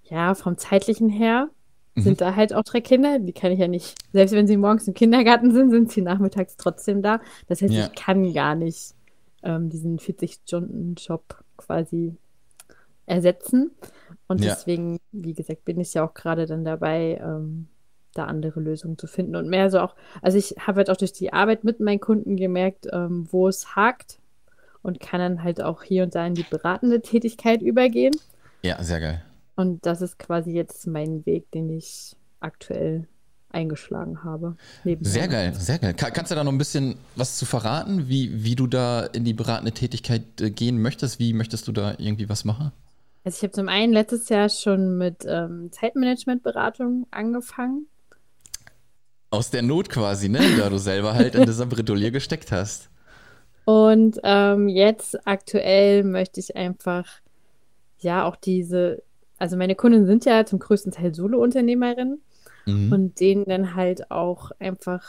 ja, 0.04 0.34
vom 0.34 0.56
zeitlichen 0.56 1.08
her 1.08 1.50
mhm. 1.94 2.02
sind 2.02 2.20
da 2.20 2.34
halt 2.34 2.54
auch 2.54 2.62
drei 2.62 2.80
Kinder, 2.80 3.18
die 3.18 3.32
kann 3.32 3.52
ich 3.52 3.58
ja 3.58 3.68
nicht, 3.68 3.94
selbst 4.12 4.32
wenn 4.32 4.46
sie 4.46 4.56
morgens 4.56 4.88
im 4.88 4.94
Kindergarten 4.94 5.52
sind, 5.52 5.70
sind 5.70 5.92
sie 5.92 6.02
nachmittags 6.02 6.56
trotzdem 6.56 7.02
da. 7.02 7.20
Das 7.48 7.60
heißt, 7.60 7.72
ja. 7.72 7.86
ich 7.86 7.94
kann 7.94 8.32
gar 8.32 8.54
nicht 8.54 8.94
ähm, 9.44 9.70
diesen 9.70 9.98
40-Stunden-Job 9.98 11.42
quasi 11.56 12.16
ersetzen. 13.06 13.70
Und 14.26 14.42
ja. 14.42 14.54
deswegen, 14.54 14.98
wie 15.12 15.34
gesagt, 15.34 15.64
bin 15.64 15.80
ich 15.80 15.94
ja 15.94 16.04
auch 16.04 16.14
gerade 16.14 16.46
dann 16.46 16.64
dabei, 16.64 17.20
ähm, 17.22 17.68
da 18.14 18.24
andere 18.24 18.60
Lösungen 18.60 18.96
zu 18.96 19.06
finden 19.06 19.36
und 19.36 19.48
mehr 19.48 19.70
so 19.70 19.80
auch, 19.80 19.94
also 20.22 20.38
ich 20.38 20.54
habe 20.60 20.78
halt 20.78 20.90
auch 20.90 20.96
durch 20.96 21.12
die 21.12 21.32
Arbeit 21.32 21.64
mit 21.64 21.80
meinen 21.80 22.00
Kunden 22.00 22.36
gemerkt, 22.36 22.86
ähm, 22.92 23.26
wo 23.30 23.48
es 23.48 23.74
hakt 23.74 24.18
und 24.82 25.00
kann 25.00 25.20
dann 25.20 25.42
halt 25.42 25.60
auch 25.60 25.82
hier 25.82 26.04
und 26.04 26.14
da 26.14 26.26
in 26.26 26.34
die 26.34 26.44
beratende 26.44 27.00
Tätigkeit 27.00 27.60
übergehen. 27.60 28.14
Ja, 28.62 28.82
sehr 28.82 29.00
geil. 29.00 29.24
Und 29.56 29.84
das 29.86 30.00
ist 30.00 30.18
quasi 30.18 30.52
jetzt 30.52 30.86
mein 30.86 31.26
Weg, 31.26 31.50
den 31.50 31.70
ich 31.70 32.16
aktuell 32.40 33.06
eingeschlagen 33.54 34.24
habe. 34.24 34.56
Sehr 35.00 35.28
geil, 35.28 35.54
sehr 35.54 35.78
geil. 35.78 35.94
Kann, 35.94 36.12
kannst 36.12 36.30
du 36.30 36.34
da 36.34 36.44
noch 36.44 36.52
ein 36.52 36.58
bisschen 36.58 36.96
was 37.16 37.38
zu 37.38 37.46
verraten, 37.46 38.08
wie, 38.08 38.44
wie 38.44 38.56
du 38.56 38.66
da 38.66 39.04
in 39.04 39.24
die 39.24 39.32
beratende 39.32 39.72
Tätigkeit 39.72 40.22
äh, 40.40 40.50
gehen 40.50 40.82
möchtest? 40.82 41.18
Wie 41.18 41.32
möchtest 41.32 41.68
du 41.68 41.72
da 41.72 41.94
irgendwie 41.98 42.28
was 42.28 42.44
machen? 42.44 42.72
Also 43.24 43.38
ich 43.38 43.42
habe 43.42 43.52
zum 43.52 43.68
einen 43.68 43.92
letztes 43.92 44.28
Jahr 44.28 44.50
schon 44.50 44.98
mit 44.98 45.24
ähm, 45.26 45.70
Zeitmanagementberatung 45.72 47.06
angefangen. 47.10 47.86
Aus 49.30 49.50
der 49.50 49.62
Not 49.62 49.88
quasi, 49.88 50.28
ne? 50.28 50.40
Da 50.58 50.68
du 50.68 50.78
selber 50.78 51.14
halt 51.14 51.34
in 51.34 51.46
dieser 51.46 51.66
Bredouille 51.66 52.12
gesteckt 52.12 52.52
hast. 52.52 52.90
Und 53.64 54.20
ähm, 54.22 54.68
jetzt 54.68 55.26
aktuell 55.26 56.04
möchte 56.04 56.38
ich 56.38 56.54
einfach, 56.54 57.06
ja, 58.00 58.26
auch 58.26 58.36
diese, 58.36 59.02
also 59.38 59.56
meine 59.56 59.74
Kunden 59.74 60.04
sind 60.04 60.26
ja 60.26 60.44
zum 60.44 60.58
größten 60.58 60.92
Teil 60.92 61.14
Solo-Unternehmerinnen 61.14 62.20
mhm. 62.66 62.92
und 62.92 63.20
denen 63.20 63.44
dann 63.44 63.74
halt 63.74 64.10
auch 64.10 64.50
einfach, 64.58 65.02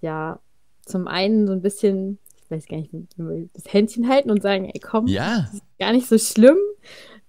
ja, 0.00 0.38
zum 0.84 1.08
einen 1.08 1.46
so 1.46 1.52
ein 1.52 1.62
bisschen, 1.62 2.18
ich 2.44 2.50
weiß 2.50 2.66
gar 2.66 2.76
nicht, 2.76 2.90
das 3.54 3.72
Händchen 3.72 4.08
halten 4.08 4.30
und 4.30 4.42
sagen, 4.42 4.66
ey, 4.66 4.80
komm, 4.80 5.06
ja. 5.06 5.40
das 5.40 5.54
ist 5.54 5.78
gar 5.78 5.92
nicht 5.92 6.06
so 6.06 6.18
schlimm. 6.18 6.58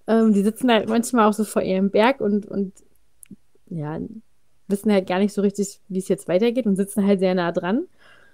Ähm, 0.06 0.32
die 0.32 0.42
sitzen 0.42 0.70
halt 0.70 0.88
manchmal 0.88 1.28
auch 1.28 1.32
so 1.32 1.44
vor 1.44 1.62
ihrem 1.62 1.90
Berg 1.90 2.20
und, 2.20 2.46
und 2.46 2.72
ja, 3.68 3.98
wissen 4.68 4.92
halt 4.92 5.06
gar 5.06 5.18
nicht 5.18 5.32
so 5.32 5.42
richtig, 5.42 5.80
wie 5.88 5.98
es 5.98 6.08
jetzt 6.08 6.28
weitergeht 6.28 6.66
und 6.66 6.76
sitzen 6.76 7.06
halt 7.06 7.20
sehr 7.20 7.34
nah 7.34 7.52
dran. 7.52 7.86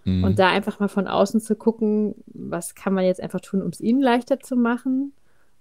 Mhm. 0.05 0.25
Und 0.25 0.39
da 0.39 0.49
einfach 0.49 0.81
mal 0.81 0.89
von 0.89 1.07
außen 1.07 1.41
zu 1.41 1.55
gucken, 1.55 2.15
was 2.27 2.75
kann 2.75 2.95
man 2.95 3.05
jetzt 3.05 3.21
einfach 3.21 3.41
tun, 3.41 3.63
um 3.63 3.69
es 3.69 3.81
ihnen 3.81 4.01
leichter 4.01 4.41
zu 4.41 4.57
machen. 4.57 5.13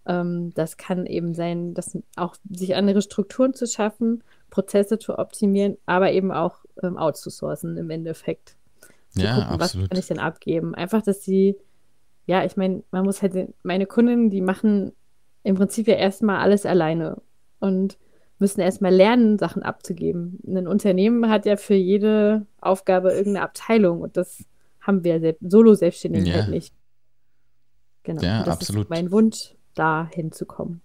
Ähm, 0.06 0.54
das 0.54 0.78
kann 0.78 1.06
eben 1.06 1.34
sein, 1.34 1.74
dass 1.74 1.98
auch 2.16 2.36
sich 2.50 2.76
andere 2.76 3.02
Strukturen 3.02 3.54
zu 3.54 3.68
schaffen, 3.68 4.24
Prozesse 4.50 5.00
zu 5.00 5.18
optimieren, 5.18 5.78
aber 5.86 6.12
eben 6.12 6.32
auch 6.32 6.66
ähm, 6.82 6.98
outzusourcen 6.98 7.78
im 7.78 7.90
Endeffekt. 7.90 8.56
Zu 9.10 9.22
ja, 9.22 9.36
gucken, 9.36 9.62
absolut. 9.62 9.86
Was 9.86 9.90
kann 9.90 10.00
ich 10.00 10.08
denn 10.08 10.20
abgeben? 10.20 10.76
Einfach, 10.76 11.02
dass 11.02 11.24
sie, 11.24 11.56
ja, 12.26 12.46
ich 12.46 12.58
meine, 12.58 12.84
man 12.92 13.06
muss 13.06 13.22
halt, 13.22 13.54
meine 13.64 13.86
Kunden, 13.86 14.30
die 14.30 14.42
machen 14.42 14.94
im 15.44 15.56
Prinzip 15.56 15.88
ja 15.88 15.96
erstmal 15.96 16.38
alles 16.38 16.66
alleine. 16.66 17.22
Und 17.60 17.98
müssen 18.42 18.60
erstmal 18.60 18.94
lernen, 18.94 19.38
Sachen 19.38 19.62
abzugeben. 19.62 20.40
Ein 20.48 20.68
Unternehmen 20.68 21.30
hat 21.30 21.46
ja 21.46 21.58
für 21.58 21.76
jede 21.76 22.48
Aufgabe 22.60 23.12
irgendeine 23.12 23.46
Abteilung 23.46 24.02
und 24.02 24.18
das 24.18 24.44
haben 24.82 25.04
wir 25.04 25.20
selbst, 25.20 25.44
solo 25.50 25.76
selbstständig 25.76 26.26
ja. 26.26 26.34
halt 26.34 26.50
nicht. 26.50 26.74
Genau. 28.02 28.22
Ja, 28.24 28.44
das 28.44 28.56
absolut. 28.56 28.86
ist 28.86 28.90
mein 28.90 29.12
Wunsch, 29.12 29.56
da 29.76 30.10
hinzukommen. 30.12 30.82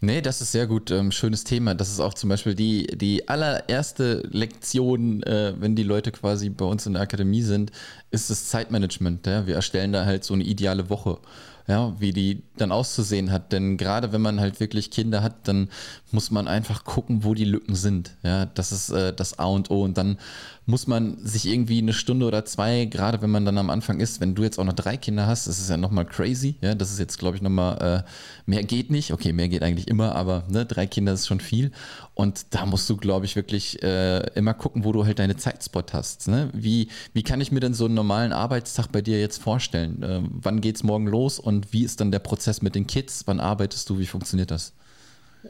Nee, 0.00 0.20
das 0.20 0.40
ist 0.40 0.52
sehr 0.52 0.66
gut. 0.66 0.90
Ähm, 0.90 1.10
schönes 1.10 1.44
Thema. 1.44 1.74
Das 1.74 1.90
ist 1.90 2.00
auch 2.00 2.14
zum 2.14 2.30
Beispiel 2.30 2.54
die, 2.54 2.86
die 2.86 3.28
allererste 3.28 4.22
Lektion, 4.30 5.22
äh, 5.24 5.54
wenn 5.58 5.74
die 5.74 5.82
Leute 5.82 6.12
quasi 6.12 6.48
bei 6.48 6.64
uns 6.64 6.86
in 6.86 6.92
der 6.92 7.02
Akademie 7.02 7.42
sind, 7.42 7.72
ist 8.10 8.30
das 8.30 8.48
Zeitmanagement. 8.48 9.26
Ja? 9.26 9.46
Wir 9.46 9.56
erstellen 9.56 9.92
da 9.92 10.04
halt 10.04 10.24
so 10.24 10.34
eine 10.34 10.44
ideale 10.44 10.90
Woche 10.90 11.18
ja, 11.66 11.98
wie 11.98 12.12
die 12.12 12.42
dann 12.56 12.72
auszusehen 12.72 13.30
hat. 13.30 13.52
Denn 13.52 13.76
gerade 13.76 14.12
wenn 14.12 14.20
man 14.20 14.40
halt 14.40 14.60
wirklich 14.60 14.90
Kinder 14.90 15.22
hat, 15.22 15.48
dann 15.48 15.68
muss 16.12 16.30
man 16.30 16.46
einfach 16.46 16.84
gucken, 16.84 17.24
wo 17.24 17.34
die 17.34 17.44
Lücken 17.44 17.74
sind. 17.74 18.16
Ja, 18.22 18.46
das 18.46 18.72
ist 18.72 18.90
äh, 18.90 19.12
das 19.12 19.38
A 19.38 19.46
und 19.46 19.70
O. 19.70 19.82
Und 19.82 19.96
dann 19.96 20.18
muss 20.66 20.86
man 20.86 21.18
sich 21.18 21.46
irgendwie 21.46 21.78
eine 21.78 21.92
Stunde 21.92 22.26
oder 22.26 22.44
zwei, 22.44 22.86
gerade 22.86 23.20
wenn 23.20 23.30
man 23.30 23.44
dann 23.44 23.58
am 23.58 23.68
Anfang 23.68 24.00
ist, 24.00 24.20
wenn 24.20 24.34
du 24.34 24.42
jetzt 24.42 24.58
auch 24.58 24.64
noch 24.64 24.72
drei 24.72 24.96
Kinder 24.96 25.26
hast, 25.26 25.46
das 25.46 25.58
ist 25.58 25.68
ja 25.68 25.76
nochmal 25.76 26.06
crazy. 26.06 26.56
Ja, 26.62 26.74
das 26.74 26.90
ist 26.90 26.98
jetzt, 26.98 27.18
glaube 27.18 27.36
ich, 27.36 27.42
nochmal, 27.42 28.04
äh, 28.06 28.10
mehr 28.46 28.62
geht 28.62 28.90
nicht. 28.90 29.12
Okay, 29.12 29.32
mehr 29.32 29.48
geht 29.48 29.62
eigentlich 29.62 29.88
immer, 29.88 30.14
aber 30.14 30.44
ne, 30.48 30.64
drei 30.64 30.86
Kinder 30.86 31.12
ist 31.12 31.26
schon 31.26 31.40
viel. 31.40 31.70
Und 32.14 32.46
da 32.50 32.64
musst 32.64 32.88
du, 32.88 32.96
glaube 32.96 33.26
ich, 33.26 33.36
wirklich 33.36 33.82
äh, 33.82 34.20
immer 34.34 34.54
gucken, 34.54 34.84
wo 34.84 34.92
du 34.92 35.04
halt 35.04 35.18
deine 35.18 35.36
Zeitspot 35.36 35.92
hast. 35.92 36.28
Ne? 36.28 36.48
Wie, 36.52 36.88
wie 37.12 37.22
kann 37.22 37.40
ich 37.40 37.52
mir 37.52 37.60
denn 37.60 37.74
so 37.74 37.86
einen 37.86 37.94
normalen 37.94 38.32
Arbeitstag 38.32 38.90
bei 38.92 39.02
dir 39.02 39.20
jetzt 39.20 39.42
vorstellen? 39.42 40.02
Äh, 40.02 40.20
wann 40.30 40.62
es 40.62 40.82
morgen 40.82 41.06
los 41.06 41.38
und 41.38 41.53
wie 41.70 41.84
ist 41.84 42.00
dann 42.00 42.10
der 42.10 42.18
Prozess 42.18 42.62
mit 42.62 42.74
den 42.74 42.86
Kids? 42.86 43.26
Wann 43.26 43.40
arbeitest 43.40 43.88
du? 43.90 43.98
Wie 43.98 44.06
funktioniert 44.06 44.50
das? 44.50 44.74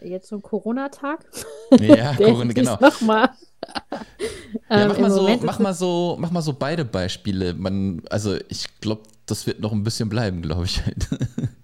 Jetzt 0.02 0.28
so 0.28 0.36
ein 0.36 0.42
Corona-Tag. 0.42 1.24
Ja, 1.80 2.14
Corona, 2.14 2.52
genau. 2.52 2.78
Nochmal. 2.80 3.30
Ja, 4.70 4.88
mach, 4.88 4.96
ähm, 4.96 5.02
mal 5.02 5.10
so, 5.10 5.28
mach, 5.42 5.58
mal 5.58 5.74
so, 5.74 6.16
mach 6.18 6.30
mal 6.30 6.42
so 6.42 6.52
beide 6.52 6.84
Beispiele. 6.84 7.54
Man, 7.54 8.02
also 8.08 8.36
ich 8.48 8.80
glaube, 8.80 9.02
das 9.26 9.46
wird 9.46 9.60
noch 9.60 9.72
ein 9.72 9.82
bisschen 9.82 10.08
bleiben, 10.08 10.42
glaube 10.42 10.64
ich. 10.64 10.82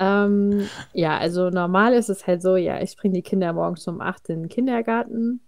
Ähm, 0.02 0.66
ja, 0.94 1.18
also 1.18 1.50
normal 1.50 1.92
ist 1.92 2.08
es 2.08 2.26
halt 2.26 2.40
so, 2.40 2.56
ja, 2.56 2.80
ich 2.80 2.96
bringe 2.96 3.16
die 3.16 3.22
Kinder 3.22 3.52
morgens 3.52 3.86
um 3.86 4.00
8 4.00 4.30
in 4.30 4.44
den 4.44 4.48
Kindergarten. 4.48 5.40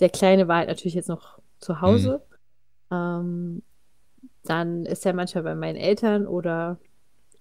Der 0.00 0.10
Kleine 0.10 0.48
war 0.48 0.56
halt 0.56 0.68
natürlich 0.68 0.94
jetzt 0.94 1.08
noch 1.08 1.38
zu 1.60 1.80
Hause. 1.80 2.20
Mhm. 2.90 2.96
Ähm, 2.96 3.62
dann 4.42 4.86
ist 4.86 5.06
er 5.06 5.12
manchmal 5.12 5.44
bei 5.44 5.54
meinen 5.54 5.76
Eltern 5.76 6.26
oder 6.26 6.78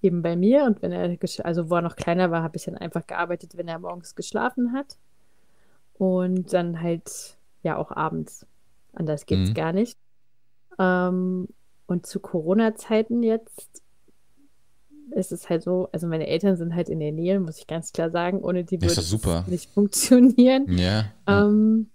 eben 0.04 0.22
bei 0.22 0.36
mir. 0.36 0.66
Und 0.66 0.82
wenn 0.82 0.92
er, 0.92 1.18
also 1.44 1.70
wo 1.70 1.76
er 1.76 1.82
noch 1.82 1.96
kleiner 1.96 2.32
war, 2.32 2.44
habe 2.44 2.58
ich 2.58 2.66
dann 2.66 2.78
einfach 2.78 3.08
gearbeitet, 3.08 3.58
wenn 3.58 3.68
er 3.68 3.80
morgens 3.80 4.16
geschlafen 4.16 4.74
hat. 4.74 4.98
Und 5.98 6.54
dann 6.54 6.82
halt, 6.82 7.38
ja, 7.62 7.78
auch 7.78 7.92
abends. 7.92 8.46
Anders 8.94 9.26
geht 9.26 9.40
es 9.40 9.50
mhm. 9.50 9.54
gar 9.54 9.74
nicht. 9.74 9.98
Ähm, 10.80 11.48
und 11.88 12.06
zu 12.06 12.20
Corona-Zeiten 12.20 13.24
jetzt 13.24 13.84
ist 15.12 15.32
es 15.32 15.50
halt 15.50 15.64
so, 15.64 15.90
also 15.92 16.08
meine 16.08 16.28
Eltern 16.28 16.56
sind 16.56 16.76
halt 16.76 16.90
in 16.90 17.00
der 17.00 17.12
Nähe, 17.12 17.40
muss 17.40 17.58
ich 17.58 17.68
ganz 17.68 17.92
klar 17.92 18.10
sagen, 18.10 18.42
ohne 18.42 18.64
die 18.64 18.82
würde 18.82 18.94
es 19.00 19.48
nicht 19.48 19.70
funktionieren. 19.72 20.78
Ja. 20.78 21.06
Ähm, 21.28 21.90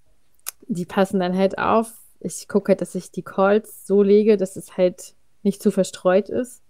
die 0.69 0.85
passen 0.85 1.19
dann 1.21 1.37
halt 1.37 1.59
auf. 1.59 1.93
Ich 2.21 2.49
gucke 2.49 2.71
halt, 2.71 2.81
dass 2.81 2.95
ich 2.95 3.11
die 3.11 3.23
Calls 3.23 3.87
so 3.87 4.03
lege, 4.03 4.37
dass 4.37 4.57
es 4.57 4.77
halt 4.77 5.15
nicht 5.43 5.63
zu 5.63 5.71
verstreut 5.71 6.29
ist. 6.29 6.63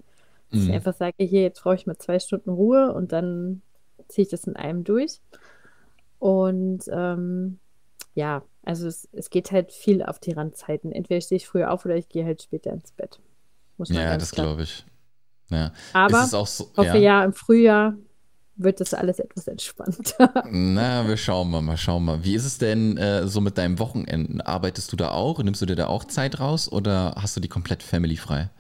Dass 0.51 0.61
mhm. 0.61 0.69
ich 0.69 0.75
einfach 0.75 0.95
sage, 0.95 1.25
hier, 1.25 1.43
jetzt 1.43 1.63
brauche 1.63 1.75
ich 1.75 1.87
mal 1.87 1.99
zwei 1.99 2.19
Stunden 2.19 2.51
Ruhe 2.51 2.93
und 2.93 3.13
dann 3.13 3.63
ziehe 4.09 4.25
ich 4.25 4.31
das 4.31 4.45
in 4.45 4.57
einem 4.57 4.85
durch. 4.85 5.21
Und 6.19 6.85
ähm, 6.91 7.59
ja, 8.15 8.43
also 8.65 8.89
es, 8.89 9.09
es 9.13 9.31
geht 9.31 9.53
halt 9.53 9.73
viel 9.73 10.03
auf 10.03 10.19
die 10.19 10.33
Randzeiten. 10.33 10.93
Entweder 10.93 11.21
stehe 11.21 11.37
ich 11.37 11.47
früher 11.47 11.71
auf 11.71 11.85
oder 11.85 11.97
ich 11.97 12.09
gehe 12.09 12.25
halt 12.25 12.43
später 12.43 12.73
ins 12.73 12.93
Bett. 12.93 13.21
Muss 13.77 13.91
man 13.91 13.99
ja, 14.03 14.17
das 14.17 14.33
glaube 14.33 14.63
ich. 14.63 14.85
Ja. 15.51 15.73
Aber 15.93 16.25
ich 16.25 16.31
so, 16.31 16.39
hoffe 16.41 16.83
ja. 16.83 16.97
ja, 16.97 17.25
im 17.25 17.33
Frühjahr 17.33 17.95
wird 18.57 18.81
das 18.81 18.93
alles 18.93 19.21
etwas 19.21 19.47
entspannter. 19.47 20.45
Na, 20.51 21.07
wir 21.07 21.17
schauen 21.17 21.51
mal, 21.51 21.63
mal 21.63 21.77
schauen 21.77 22.05
mal. 22.05 22.25
Wie 22.25 22.35
ist 22.35 22.45
es 22.45 22.59
denn 22.59 22.97
äh, 22.97 23.27
so 23.27 23.41
mit 23.41 23.57
deinem 23.57 23.79
Wochenenden? 23.79 24.41
Arbeitest 24.41 24.93
du 24.93 24.97
da 24.97 25.13
auch? 25.13 25.43
Nimmst 25.43 25.63
du 25.63 25.67
dir 25.67 25.77
da 25.77 25.87
auch 25.87 26.05
Zeit 26.05 26.41
raus 26.41 26.71
oder 26.71 27.15
hast 27.17 27.37
du 27.37 27.41
die 27.41 27.49
komplett 27.49 27.83
family 27.83 28.17
frei? 28.17 28.51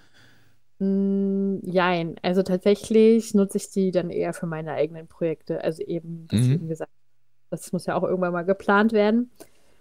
Mm, 0.78 1.58
jein. 1.62 2.16
Also 2.22 2.42
tatsächlich 2.42 3.34
nutze 3.34 3.58
ich 3.58 3.70
die 3.70 3.90
dann 3.90 4.10
eher 4.10 4.32
für 4.32 4.46
meine 4.46 4.72
eigenen 4.72 5.06
Projekte. 5.08 5.62
Also 5.62 5.82
eben, 5.82 6.26
das 6.30 6.40
mhm. 6.40 6.52
eben 6.52 6.68
gesagt, 6.68 6.90
das 7.50 7.72
muss 7.72 7.86
ja 7.86 7.96
auch 7.96 8.04
irgendwann 8.04 8.32
mal 8.32 8.44
geplant 8.44 8.92
werden. 8.92 9.30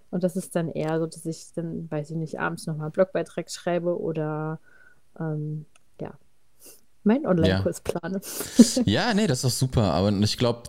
Und 0.10 0.24
das 0.24 0.36
ist 0.36 0.56
dann 0.56 0.70
eher 0.70 1.00
so, 1.00 1.06
dass 1.06 1.26
ich 1.26 1.54
dann, 1.54 1.92
weiß 1.92 2.12
ich 2.12 2.16
nicht, 2.16 2.40
abends 2.40 2.66
nochmal 2.66 2.86
einen 2.86 2.94
Blogbeitrag 2.94 3.52
schreibe 3.52 4.00
oder 4.00 4.60
ähm, 5.20 5.66
ja, 6.00 6.14
meinen 7.04 7.26
Online-Kurs 7.26 7.82
ja. 7.86 8.00
plane. 8.00 8.22
ja, 8.86 9.14
nee, 9.14 9.28
das 9.28 9.40
ist 9.40 9.46
doch 9.46 9.68
super. 9.68 9.94
Aber 9.94 10.12
ich 10.12 10.38
glaube, 10.38 10.64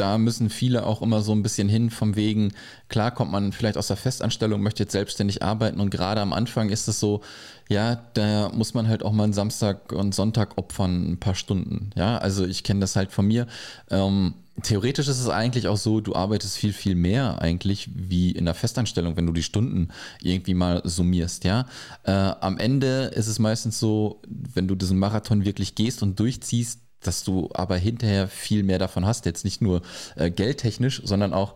da 0.00 0.16
müssen 0.16 0.48
viele 0.48 0.86
auch 0.86 1.02
immer 1.02 1.20
so 1.20 1.32
ein 1.32 1.42
bisschen 1.42 1.68
hin, 1.68 1.90
vom 1.90 2.16
wegen, 2.16 2.52
klar 2.88 3.10
kommt 3.10 3.30
man 3.30 3.52
vielleicht 3.52 3.76
aus 3.76 3.88
der 3.88 3.96
Festanstellung, 3.96 4.62
möchte 4.62 4.82
jetzt 4.82 4.92
selbstständig 4.92 5.42
arbeiten 5.42 5.78
und 5.78 5.90
gerade 5.90 6.22
am 6.22 6.32
Anfang 6.32 6.70
ist 6.70 6.88
es 6.88 6.98
so, 6.98 7.20
ja, 7.68 7.96
da 8.14 8.48
muss 8.48 8.72
man 8.72 8.88
halt 8.88 9.04
auch 9.04 9.12
mal 9.12 9.24
einen 9.24 9.34
Samstag 9.34 9.92
und 9.92 10.14
Sonntag 10.14 10.56
opfern, 10.56 11.12
ein 11.12 11.20
paar 11.20 11.34
Stunden. 11.34 11.90
Ja, 11.94 12.16
also 12.18 12.46
ich 12.46 12.64
kenne 12.64 12.80
das 12.80 12.96
halt 12.96 13.12
von 13.12 13.26
mir. 13.26 13.46
Ähm, 13.90 14.34
theoretisch 14.62 15.06
ist 15.06 15.20
es 15.20 15.28
eigentlich 15.28 15.68
auch 15.68 15.76
so, 15.76 16.00
du 16.00 16.14
arbeitest 16.14 16.56
viel, 16.56 16.72
viel 16.72 16.94
mehr 16.94 17.40
eigentlich 17.42 17.90
wie 17.94 18.30
in 18.30 18.46
der 18.46 18.54
Festanstellung, 18.54 19.16
wenn 19.16 19.26
du 19.26 19.32
die 19.32 19.42
Stunden 19.42 19.88
irgendwie 20.22 20.54
mal 20.54 20.80
summierst, 20.82 21.44
ja. 21.44 21.66
Äh, 22.04 22.12
am 22.12 22.56
Ende 22.56 23.12
ist 23.14 23.26
es 23.26 23.38
meistens 23.38 23.78
so, 23.78 24.22
wenn 24.26 24.66
du 24.66 24.74
diesen 24.74 24.98
Marathon 24.98 25.44
wirklich 25.44 25.74
gehst 25.74 26.02
und 26.02 26.18
durchziehst, 26.18 26.80
dass 27.02 27.24
du 27.24 27.48
aber 27.54 27.76
hinterher 27.76 28.28
viel 28.28 28.62
mehr 28.62 28.78
davon 28.78 29.06
hast, 29.06 29.26
jetzt 29.26 29.44
nicht 29.44 29.60
nur 29.60 29.82
äh, 30.16 30.30
geldtechnisch, 30.30 31.02
sondern 31.04 31.32
auch 31.32 31.54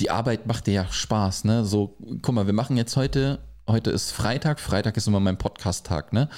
die 0.00 0.10
Arbeit 0.10 0.46
macht 0.46 0.66
dir 0.66 0.74
ja 0.74 0.86
Spaß, 0.90 1.44
ne? 1.44 1.64
So, 1.64 1.96
guck 2.22 2.34
mal, 2.34 2.46
wir 2.46 2.54
machen 2.54 2.76
jetzt 2.76 2.96
heute 2.96 3.40
Heute 3.66 3.90
ist 3.90 4.10
Freitag. 4.10 4.60
Freitag 4.60 4.98
ist 4.98 5.06
immer 5.06 5.20
mein 5.20 5.38
Podcast-Tag, 5.38 6.12
ne? 6.12 6.28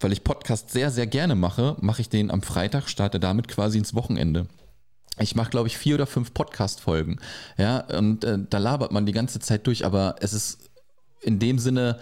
Weil 0.00 0.10
ich 0.10 0.24
Podcast 0.24 0.70
sehr, 0.70 0.90
sehr 0.90 1.06
gerne 1.06 1.36
mache, 1.36 1.76
mache 1.80 2.00
ich 2.00 2.08
den 2.08 2.28
am 2.28 2.42
Freitag, 2.42 2.88
starte 2.88 3.20
damit 3.20 3.46
quasi 3.46 3.78
ins 3.78 3.94
Wochenende 3.94 4.48
ich 5.18 5.34
mache, 5.34 5.50
glaube 5.50 5.68
ich, 5.68 5.76
vier 5.76 5.96
oder 5.96 6.06
fünf 6.06 6.32
Podcast-Folgen. 6.34 7.20
Ja, 7.56 7.80
und 7.98 8.24
äh, 8.24 8.38
da 8.48 8.58
labert 8.58 8.92
man 8.92 9.06
die 9.06 9.12
ganze 9.12 9.40
Zeit 9.40 9.66
durch, 9.66 9.84
aber 9.84 10.16
es 10.20 10.32
ist 10.32 10.70
in 11.22 11.38
dem 11.38 11.58
Sinne 11.58 11.98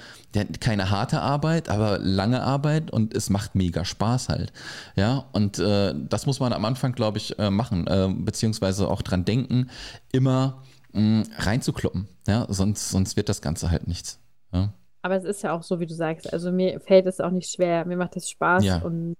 keine 0.61 0.91
harte 0.91 1.21
Arbeit, 1.21 1.69
aber 1.69 1.99
lange 1.99 2.43
Arbeit 2.43 2.91
und 2.91 3.15
es 3.15 3.31
macht 3.31 3.55
mega 3.55 3.85
Spaß 3.85 4.29
halt. 4.29 4.53
Ja, 4.97 5.27
und 5.33 5.59
äh, 5.59 5.95
das 6.09 6.27
muss 6.27 6.41
man 6.41 6.53
am 6.53 6.65
Anfang, 6.65 6.93
glaube 6.93 7.19
ich, 7.19 7.39
äh, 7.39 7.51
machen, 7.51 7.87
äh, 7.87 8.09
beziehungsweise 8.13 8.89
auch 8.89 9.03
dran 9.03 9.25
denken, 9.25 9.71
immer 10.13 10.63
mh, 10.93 11.25
reinzukloppen. 11.39 12.09
Ja, 12.27 12.47
sonst, 12.49 12.91
sonst 12.91 13.17
wird 13.17 13.29
das 13.29 13.43
Ganze 13.43 13.71
halt 13.71 13.87
nichts. 13.87 14.21
Ja? 14.53 14.73
Aber 15.03 15.17
es 15.17 15.25
ist 15.25 15.43
ja 15.43 15.53
auch 15.53 15.63
so, 15.63 15.81
wie 15.81 15.87
du 15.87 15.95
sagst. 15.95 16.33
Also 16.33 16.53
mir 16.53 16.81
fällt 16.81 17.07
es 17.07 17.21
auch 17.21 17.31
nicht 17.31 17.51
schwer. 17.51 17.85
Mir 17.85 17.97
macht 17.97 18.17
es 18.17 18.31
Spaß 18.31 18.65
ja. 18.65 18.79
und 18.79 19.17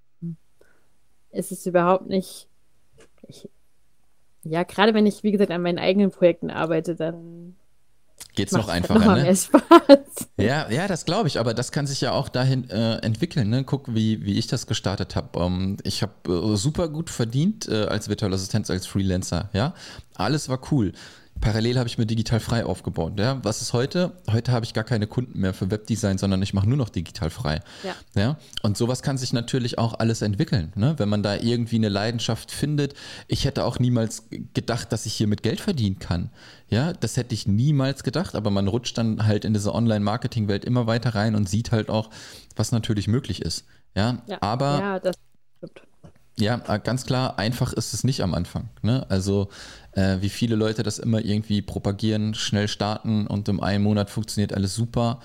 es 1.31 1.53
ist 1.53 1.67
überhaupt 1.67 2.07
nicht. 2.09 2.49
Ich, 3.29 3.49
ja, 4.43 4.63
gerade 4.63 4.95
wenn 4.95 5.07
ich, 5.07 5.23
wie 5.23 5.33
gesagt, 5.33 5.51
an 5.51 5.63
meinen 5.63 5.79
eigenen 5.79 6.11
Projekten 6.11 6.51
arbeite, 6.51 6.95
dann 6.95 7.57
geht's 8.35 8.53
noch 8.53 8.69
einfacher. 8.69 9.01
Noch 9.01 9.17
ne? 9.17 9.23
mehr 9.23 9.37
Spaß. 9.37 10.29
Ja, 10.37 10.71
ja, 10.71 10.89
das 10.89 11.05
glaube 11.05 11.29
ich, 11.29 11.39
aber 11.39 11.53
das 11.53 11.71
kann 11.71 11.87
sich 11.87 12.01
ja 12.01 12.13
auch 12.13 12.29
dahin 12.29 12.69
äh, 12.71 12.97
entwickeln. 12.97 13.51
Ne? 13.51 13.65
Guck, 13.65 13.95
wie, 13.95 14.25
wie 14.25 14.39
ich 14.39 14.47
das 14.47 14.67
gestartet 14.67 15.17
habe. 15.17 15.39
Ähm, 15.39 15.77
ich 15.83 16.03
habe 16.03 16.13
äh, 16.29 16.57
super 16.57 16.89
gut 16.89 17.11
verdient 17.11 17.69
äh, 17.69 17.85
als 17.85 18.09
virtuelle 18.09 18.35
Assistenz, 18.35 18.71
als 18.71 18.87
Freelancer. 18.87 19.51
Ja, 19.53 19.75
alles 20.15 20.49
war 20.49 20.61
cool. 20.71 20.93
Parallel 21.41 21.79
habe 21.79 21.89
ich 21.89 21.99
mir 21.99 22.07
digital 22.07 22.41
frei 22.41 22.65
aufgebaut. 22.65 23.19
Ja? 23.19 23.43
Was 23.43 23.63
ist 23.63 23.73
heute? 23.73 24.13
Heute 24.31 24.53
habe 24.53 24.65
ich 24.65 24.75
gar 24.75 24.85
keine 24.85 25.07
Kunden 25.07 25.41
mehr 25.41 25.55
für 25.55 25.71
Webdesign, 25.71 26.19
sondern 26.19 26.43
ich 26.43 26.55
mache 26.55 26.69
nur 26.69 26.77
noch 26.77 26.91
digital 26.91 27.31
frei. 27.31 27.61
Ja. 27.83 27.95
Ja? 28.15 28.39
Und 28.63 28.77
sowas 28.77 29.03
kann 29.03 29.19
sich 29.19 29.33
natürlich 29.33 29.79
auch 29.79 29.95
alles 29.99 30.23
entwickeln, 30.23 30.73
ne? 30.77 30.95
wenn 30.99 31.09
man 31.09 31.23
da 31.23 31.37
irgendwie 31.37 31.77
eine 31.77 31.89
Leidenschaft 31.89 32.51
findet. 32.51 32.95
Ich 33.29 33.45
hätte 33.45 33.65
auch 33.65 33.79
niemals 33.79 34.25
gedacht, 34.55 34.93
dass 34.93 35.07
ich 35.07 35.15
hier 35.15 35.27
mit 35.27 35.43
Geld 35.43 35.61
verdienen 35.61 35.99
kann. 35.99 36.31
Ja, 36.69 36.93
das 36.93 37.17
hätte 37.17 37.35
ich 37.35 37.49
niemals 37.49 38.05
gedacht, 38.05 38.35
aber 38.35 38.51
man 38.51 38.69
rutscht 38.69 38.97
dann 38.97 39.27
halt 39.27 39.45
in 39.45 39.55
diese 39.55 39.75
Online-Marketing-Welt 39.75 40.65
immer 40.65 40.87
weiter 40.87 41.15
rein 41.15 41.35
und 41.35 41.49
sieht 41.49 41.73
halt 41.73 41.89
auch, 41.89 42.11
was 42.55 42.71
natürlich 42.71 43.09
möglich 43.09 43.43
ist. 43.43 43.65
Ja, 43.97 44.23
ja. 44.27 44.39
aber 44.41 44.79
ja, 44.79 44.99
das 45.01 45.17
stimmt. 45.57 45.83
Ja, 46.41 46.61
äh, 46.67 46.81
ganz 46.83 47.05
klar, 47.05 47.39
einfach 47.39 47.73
ist 47.73 47.93
es 47.93 48.03
nicht 48.03 48.23
am 48.23 48.35
Anfang. 48.35 48.71
Ne? 48.83 49.05
Also 49.11 49.49
äh, 49.93 50.17
wie 50.21 50.31
viele 50.31 50.57
Leute 50.57 50.83
das 50.83 50.99
immer 50.99 51.23
irgendwie 51.23 51.61
propagieren, 51.61 52.35
schnell 52.35 52.67
starten 52.67 53.27
und 53.27 53.49
im 53.49 53.61
einen 53.61 53.85
Monat 53.85 54.11
funktioniert 54.11 54.55
alles 54.55 54.75
super. 54.75 55.21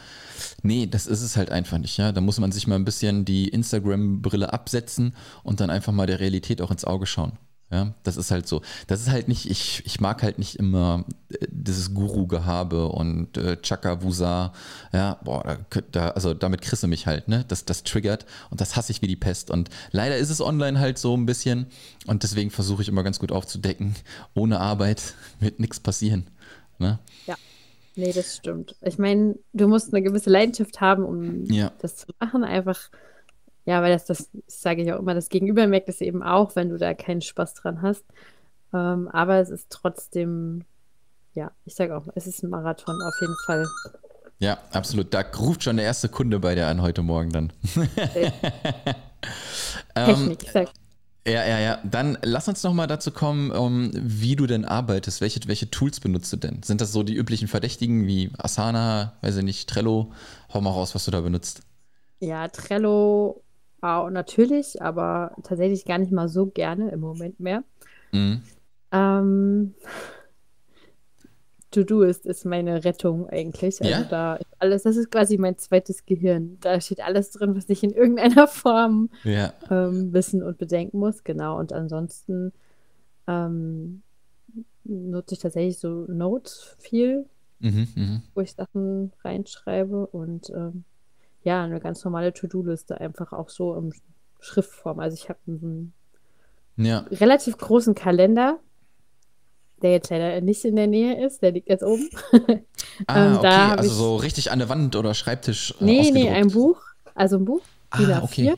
Nee, 0.61 0.87
das 0.87 1.07
ist 1.07 1.21
es 1.21 1.37
halt 1.37 1.51
einfach 1.51 1.77
nicht. 1.77 1.97
Ja? 1.97 2.11
Da 2.11 2.21
muss 2.21 2.39
man 2.39 2.51
sich 2.51 2.67
mal 2.67 2.75
ein 2.75 2.85
bisschen 2.85 3.23
die 3.23 3.47
Instagram-Brille 3.47 4.51
absetzen 4.51 5.15
und 5.43 5.61
dann 5.61 5.69
einfach 5.69 5.93
mal 5.93 6.07
der 6.07 6.19
Realität 6.19 6.61
auch 6.61 6.71
ins 6.71 6.85
Auge 6.85 7.05
schauen. 7.05 7.33
Ja, 7.71 7.95
das 8.03 8.15
ist 8.15 8.29
halt 8.29 8.47
so. 8.47 8.61
Das 8.85 9.01
ist 9.01 9.09
halt 9.09 9.27
nicht, 9.27 9.49
ich, 9.49 9.81
ich 9.85 9.99
mag 9.99 10.21
halt 10.21 10.37
nicht 10.37 10.55
immer 10.57 11.03
äh, 11.29 11.47
dieses 11.49 11.95
Guru-Gehabe 11.95 12.87
und 12.87 13.37
äh, 13.37 13.59
Chaka-Wusa. 13.59 14.53
Ja, 14.93 15.19
boah, 15.23 15.43
da, 15.43 15.81
da, 15.91 16.09
also 16.09 16.35
damit 16.35 16.61
krisse 16.61 16.85
mich 16.87 17.07
halt, 17.07 17.27
ne? 17.27 17.43
Das, 17.47 17.65
das 17.65 17.83
triggert 17.83 18.27
und 18.51 18.61
das 18.61 18.75
hasse 18.75 18.91
ich 18.91 19.01
wie 19.01 19.07
die 19.07 19.15
Pest. 19.15 19.49
Und 19.49 19.69
leider 19.91 20.15
ist 20.17 20.29
es 20.29 20.41
online 20.41 20.79
halt 20.79 20.99
so 20.99 21.17
ein 21.17 21.25
bisschen 21.25 21.65
und 22.05 22.21
deswegen 22.21 22.51
versuche 22.51 22.83
ich 22.83 22.87
immer 22.87 23.03
ganz 23.03 23.17
gut 23.17 23.31
aufzudecken. 23.31 23.95
Ohne 24.35 24.59
Arbeit 24.59 25.15
wird 25.39 25.59
nichts 25.59 25.79
passieren. 25.79 26.27
Ne? 26.77 26.99
Ja. 27.25 27.35
Nee, 27.95 28.11
das 28.11 28.35
stimmt. 28.35 28.75
Ich 28.81 28.99
meine, 28.99 29.35
du 29.53 29.67
musst 29.67 29.93
eine 29.93 30.03
gewisse 30.03 30.29
Leidenschaft 30.29 30.81
haben, 30.81 31.03
um 31.03 31.45
ja. 31.45 31.71
das 31.79 31.95
zu 31.95 32.07
machen. 32.19 32.43
Einfach 32.43 32.91
Ja, 33.65 33.81
weil 33.81 33.91
das, 33.91 34.05
das 34.05 34.29
sage 34.47 34.83
ich 34.83 34.93
auch 34.93 34.99
immer, 34.99 35.15
das 35.15 35.29
Gegenüber 35.29 35.65
merkt 35.67 35.89
es 35.89 36.01
eben 36.01 36.21
auch, 36.21 36.55
wenn 36.55 36.69
du 36.69 36.77
da 36.77 36.93
keinen 36.93 37.21
Spaß 37.21 37.55
dran 37.55 37.81
hast. 37.81 38.05
Ähm, 38.73 39.07
aber 39.07 39.37
es 39.37 39.49
ist 39.49 39.69
trotzdem, 39.71 40.63
ja, 41.33 41.51
ich 41.65 41.75
sage 41.75 41.97
auch, 41.97 42.07
es 42.15 42.27
ist 42.27 42.43
ein 42.43 42.49
Marathon 42.49 43.01
auf 43.01 43.15
jeden 43.21 43.35
Fall. 43.45 43.65
Ja, 44.39 44.59
absolut. 44.71 45.13
Da 45.13 45.21
ruft 45.21 45.63
schon 45.63 45.77
der 45.77 45.85
erste 45.85 46.09
Kunde 46.09 46.39
bei 46.39 46.55
dir 46.55 46.67
an 46.67 46.81
heute 46.81 47.01
Morgen 47.01 47.31
dann. 47.31 47.53
Technik, 49.95 50.43
ich 50.43 50.51
sag. 50.51 50.69
Ja, 51.27 51.43
ja, 51.47 51.59
ja. 51.59 51.79
Dann 51.83 52.19
lass 52.21 52.47
uns 52.47 52.61
noch 52.61 52.73
mal 52.73 52.85
dazu 52.85 53.09
kommen, 53.09 53.49
um, 53.49 53.89
wie 53.95 54.35
du 54.35 54.45
denn 54.45 54.63
arbeitest. 54.63 55.21
Welche, 55.21 55.39
welche 55.47 55.71
Tools 55.71 55.99
benutzt 55.99 56.31
du 56.31 56.37
denn? 56.37 56.61
Sind 56.61 56.81
das 56.81 56.91
so 56.91 57.01
die 57.01 57.15
üblichen 57.15 57.47
Verdächtigen 57.47 58.05
wie 58.05 58.29
Asana, 58.37 59.13
weiß 59.21 59.37
ich 59.37 59.43
nicht, 59.43 59.67
Trello? 59.67 60.11
Hau 60.53 60.61
mal 60.61 60.69
raus, 60.69 60.93
was 60.93 61.05
du 61.05 61.11
da 61.11 61.21
benutzt. 61.21 61.61
Ja, 62.19 62.47
Trello 62.47 63.41
wow, 63.85 64.09
natürlich, 64.09 64.81
aber 64.81 65.35
tatsächlich 65.43 65.85
gar 65.85 65.97
nicht 65.99 66.11
mal 66.11 66.27
so 66.27 66.47
gerne 66.47 66.89
im 66.91 66.99
Moment 67.01 67.39
mehr. 67.39 67.63
Mhm. 68.11 68.41
Ähm, 68.91 69.75
To-Doist 71.71 72.25
ist 72.25 72.45
meine 72.45 72.83
Rettung 72.85 73.27
eigentlich. 73.29 73.81
Also 73.81 73.91
Ja? 73.91 74.03
da 74.03 74.35
ist 74.37 74.47
alles, 74.59 74.83
das 74.83 74.95
ist 74.95 75.11
quasi 75.11 75.37
mein 75.37 75.57
zweites 75.57 76.05
Gehirn. 76.05 76.57
Da 76.61 76.79
steht 76.79 77.01
alles 77.03 77.31
drin, 77.31 77.55
was 77.55 77.69
ich 77.69 77.83
in 77.83 77.91
irgendeiner 77.91 78.47
Form 78.47 79.09
Ja. 79.23 79.53
ähm, 79.69 80.13
wissen 80.13 80.41
und 80.41 80.57
bedenken 80.57 80.99
muss. 80.99 81.23
Genau. 81.23 81.59
Und 81.59 81.73
ansonsten 81.73 82.53
ähm, 83.27 84.01
nutze 84.85 85.35
ich 85.35 85.39
tatsächlich 85.41 85.77
so 85.79 86.05
Notes 86.07 86.75
viel, 86.79 87.25
Mhm, 87.59 87.87
mhm. 87.95 88.21
wo 88.33 88.41
ich 88.41 88.53
Sachen 88.53 89.11
reinschreibe 89.23 90.07
und 90.07 90.49
ähm, 90.49 90.83
ja, 91.45 91.63
eine 91.63 91.79
ganz 91.79 92.03
normale 92.03 92.33
To-Do-Liste 92.33 92.99
einfach 92.99 93.31
auch 93.31 93.47
so 93.49 93.73
in 93.75 93.93
Schriftform. 94.41 94.99
Also 94.99 95.15
ich 95.15 95.29
habe 95.29 95.39
einen 95.47 95.93
Ja. 96.75 97.05
relativ 97.11 97.57
großen 97.57 97.95
Kalender, 97.95 98.59
der 99.81 99.91
jetzt 99.91 100.09
leider 100.09 100.41
nicht 100.41 100.65
in 100.65 100.75
der 100.75 100.87
Nähe 100.87 101.25
ist, 101.25 101.41
der 101.41 101.51
liegt 101.51 101.69
jetzt 101.69 101.83
oben. 101.83 102.09
Ah, 103.07 103.27
Ähm, 103.31 103.37
okay. 103.37 103.47
Also 103.77 103.83
ich- 103.89 103.93
so 103.93 104.15
richtig 104.17 104.51
an 104.51 104.59
der 104.59 104.69
Wand 104.69 104.95
oder 104.95 105.13
Schreibtisch 105.13 105.71
äh, 105.79 105.83
Nee, 105.83 106.11
nee, 106.11 106.29
ein 106.29 106.47
Buch. 106.49 106.81
Also 107.13 107.37
ein 107.37 107.45
Buch, 107.45 107.61
Ah, 107.91 107.97
A4. 107.99 108.23
okay. 108.23 108.53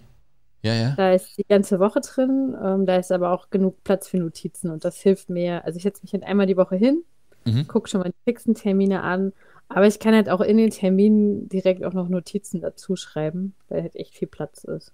Ja, 0.63 0.73
ja. 0.73 0.93
Da 0.97 1.11
ist 1.13 1.37
die 1.37 1.45
ganze 1.47 1.79
Woche 1.79 2.01
drin. 2.01 2.55
Ähm, 2.63 2.85
da 2.85 2.95
ist 2.97 3.11
aber 3.11 3.31
auch 3.31 3.49
genug 3.49 3.83
Platz 3.83 4.07
für 4.07 4.17
Notizen 4.17 4.71
und 4.71 4.83
das 4.85 4.97
hilft 4.97 5.29
mir. 5.29 5.63
Also 5.65 5.77
ich 5.77 5.83
setze 5.83 6.01
mich 6.03 6.13
halt 6.13 6.23
einmal 6.23 6.45
die 6.47 6.57
Woche 6.57 6.75
hin, 6.75 7.03
Mhm. 7.45 7.67
gucke 7.67 7.87
schon 7.89 8.01
mal 8.01 8.09
die 8.09 8.23
fixen 8.31 8.55
Termine 8.55 9.01
an. 9.03 9.33
Aber 9.69 9.85
ich 9.87 9.99
kann 9.99 10.13
halt 10.15 10.29
auch 10.29 10.41
in 10.41 10.57
den 10.57 10.69
Terminen 10.69 11.49
direkt 11.49 11.83
auch 11.83 11.93
noch 11.93 12.07
Notizen 12.09 12.61
dazu 12.61 12.95
schreiben, 12.95 13.53
weil 13.69 13.81
halt 13.83 13.95
echt 13.95 14.15
viel 14.15 14.27
Platz 14.27 14.63
ist. 14.63 14.93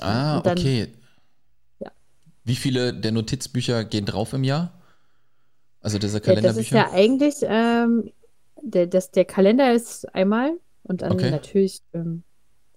Ah, 0.00 0.40
dann- 0.40 0.58
okay. 0.58 0.88
Ja. 1.80 1.90
Wie 2.44 2.56
viele 2.56 2.94
der 2.94 3.12
Notizbücher 3.12 3.84
gehen 3.84 4.06
drauf 4.06 4.32
im 4.32 4.44
Jahr? 4.44 4.72
Also 5.82 5.98
diese 5.98 6.18
Ja, 6.18 6.20
das 6.20 6.56
ist 6.56 6.72
Kalenderbücher? 6.72 6.76
ja 6.76 6.90
eigentlich, 6.92 7.36
ähm, 7.42 8.12
der, 8.62 8.86
das, 8.86 9.10
der 9.10 9.24
Kalender 9.24 9.72
ist 9.74 10.12
einmal 10.14 10.52
und 10.82 11.02
dann 11.02 11.12
Okay. 11.12 11.30
natürlich 11.30 11.82
ähm, 11.94 12.22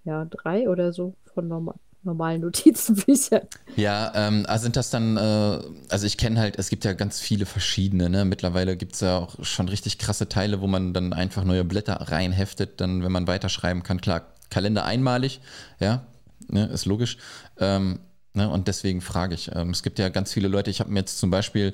ja, 0.05 0.25
drei 0.25 0.69
oder 0.69 0.93
so 0.93 1.15
von 1.33 1.47
norma 1.47 1.75
normalen 2.03 2.41
Notizbüchern. 2.41 3.47
Ja, 3.75 4.11
ähm, 4.15 4.45
also 4.47 4.63
sind 4.63 4.75
das 4.75 4.89
dann, 4.89 5.17
äh, 5.17 5.59
also 5.89 6.05
ich 6.05 6.17
kenne 6.17 6.39
halt, 6.39 6.57
es 6.59 6.69
gibt 6.69 6.85
ja 6.85 6.93
ganz 6.93 7.19
viele 7.19 7.45
verschiedene, 7.45 8.09
ne? 8.09 8.25
Mittlerweile 8.25 8.77
gibt 8.77 8.93
es 8.93 9.01
ja 9.01 9.17
auch 9.17 9.43
schon 9.43 9.69
richtig 9.69 9.97
krasse 9.97 10.29
Teile, 10.29 10.61
wo 10.61 10.67
man 10.67 10.93
dann 10.93 11.13
einfach 11.13 11.43
neue 11.43 11.63
Blätter 11.63 11.95
reinheftet, 11.95 12.81
dann, 12.81 13.03
wenn 13.03 13.11
man 13.11 13.27
weiterschreiben 13.27 13.83
kann. 13.83 14.01
Klar, 14.01 14.27
Kalender 14.49 14.85
einmalig, 14.85 15.41
ja, 15.79 16.03
ne, 16.47 16.65
ist 16.67 16.85
logisch. 16.85 17.17
Ähm, 17.59 17.99
ne, 18.33 18.49
und 18.49 18.67
deswegen 18.67 19.01
frage 19.01 19.35
ich. 19.35 19.51
Ähm, 19.53 19.69
es 19.71 19.83
gibt 19.83 19.99
ja 19.99 20.09
ganz 20.09 20.33
viele 20.33 20.47
Leute, 20.47 20.69
ich 20.69 20.79
habe 20.79 20.91
mir 20.91 20.99
jetzt 20.99 21.19
zum 21.19 21.29
Beispiel, 21.29 21.73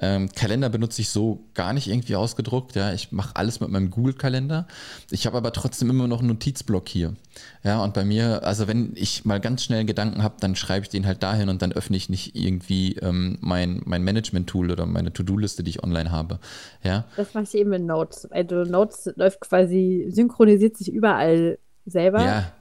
ähm, 0.00 0.30
Kalender 0.32 0.68
benutze 0.68 1.02
ich 1.02 1.10
so 1.10 1.44
gar 1.54 1.72
nicht 1.72 1.88
irgendwie 1.88 2.16
ausgedruckt, 2.16 2.74
ja. 2.76 2.92
Ich 2.92 3.12
mache 3.12 3.36
alles 3.36 3.60
mit 3.60 3.70
meinem 3.70 3.90
Google-Kalender. 3.90 4.66
Ich 5.10 5.26
habe 5.26 5.36
aber 5.36 5.52
trotzdem 5.52 5.90
immer 5.90 6.08
noch 6.08 6.20
einen 6.20 6.28
Notizblock 6.28 6.88
hier. 6.88 7.14
Ja, 7.62 7.82
und 7.82 7.94
bei 7.94 8.04
mir, 8.04 8.44
also 8.44 8.66
wenn 8.68 8.92
ich 8.94 9.24
mal 9.24 9.40
ganz 9.40 9.64
schnell 9.64 9.80
einen 9.80 9.86
Gedanken 9.86 10.22
habe, 10.22 10.36
dann 10.40 10.56
schreibe 10.56 10.84
ich 10.84 10.90
den 10.90 11.06
halt 11.06 11.22
dahin 11.22 11.48
und 11.48 11.62
dann 11.62 11.72
öffne 11.72 11.96
ich 11.96 12.08
nicht 12.08 12.34
irgendwie 12.34 12.94
ähm, 12.96 13.38
mein, 13.40 13.82
mein 13.84 14.02
Management-Tool 14.02 14.70
oder 14.70 14.86
meine 14.86 15.12
To-Do-Liste, 15.12 15.62
die 15.62 15.70
ich 15.70 15.82
online 15.82 16.10
habe. 16.10 16.38
Ja, 16.82 17.04
Das 17.16 17.34
mache 17.34 17.44
ich 17.44 17.54
eben 17.54 17.72
in 17.72 17.86
Notes. 17.86 18.30
Also 18.30 18.64
Notes 18.64 19.10
läuft 19.16 19.40
quasi, 19.40 20.06
synchronisiert 20.10 20.76
sich 20.76 20.92
überall 20.92 21.58
selber 21.86 22.24
ja, 22.24 22.52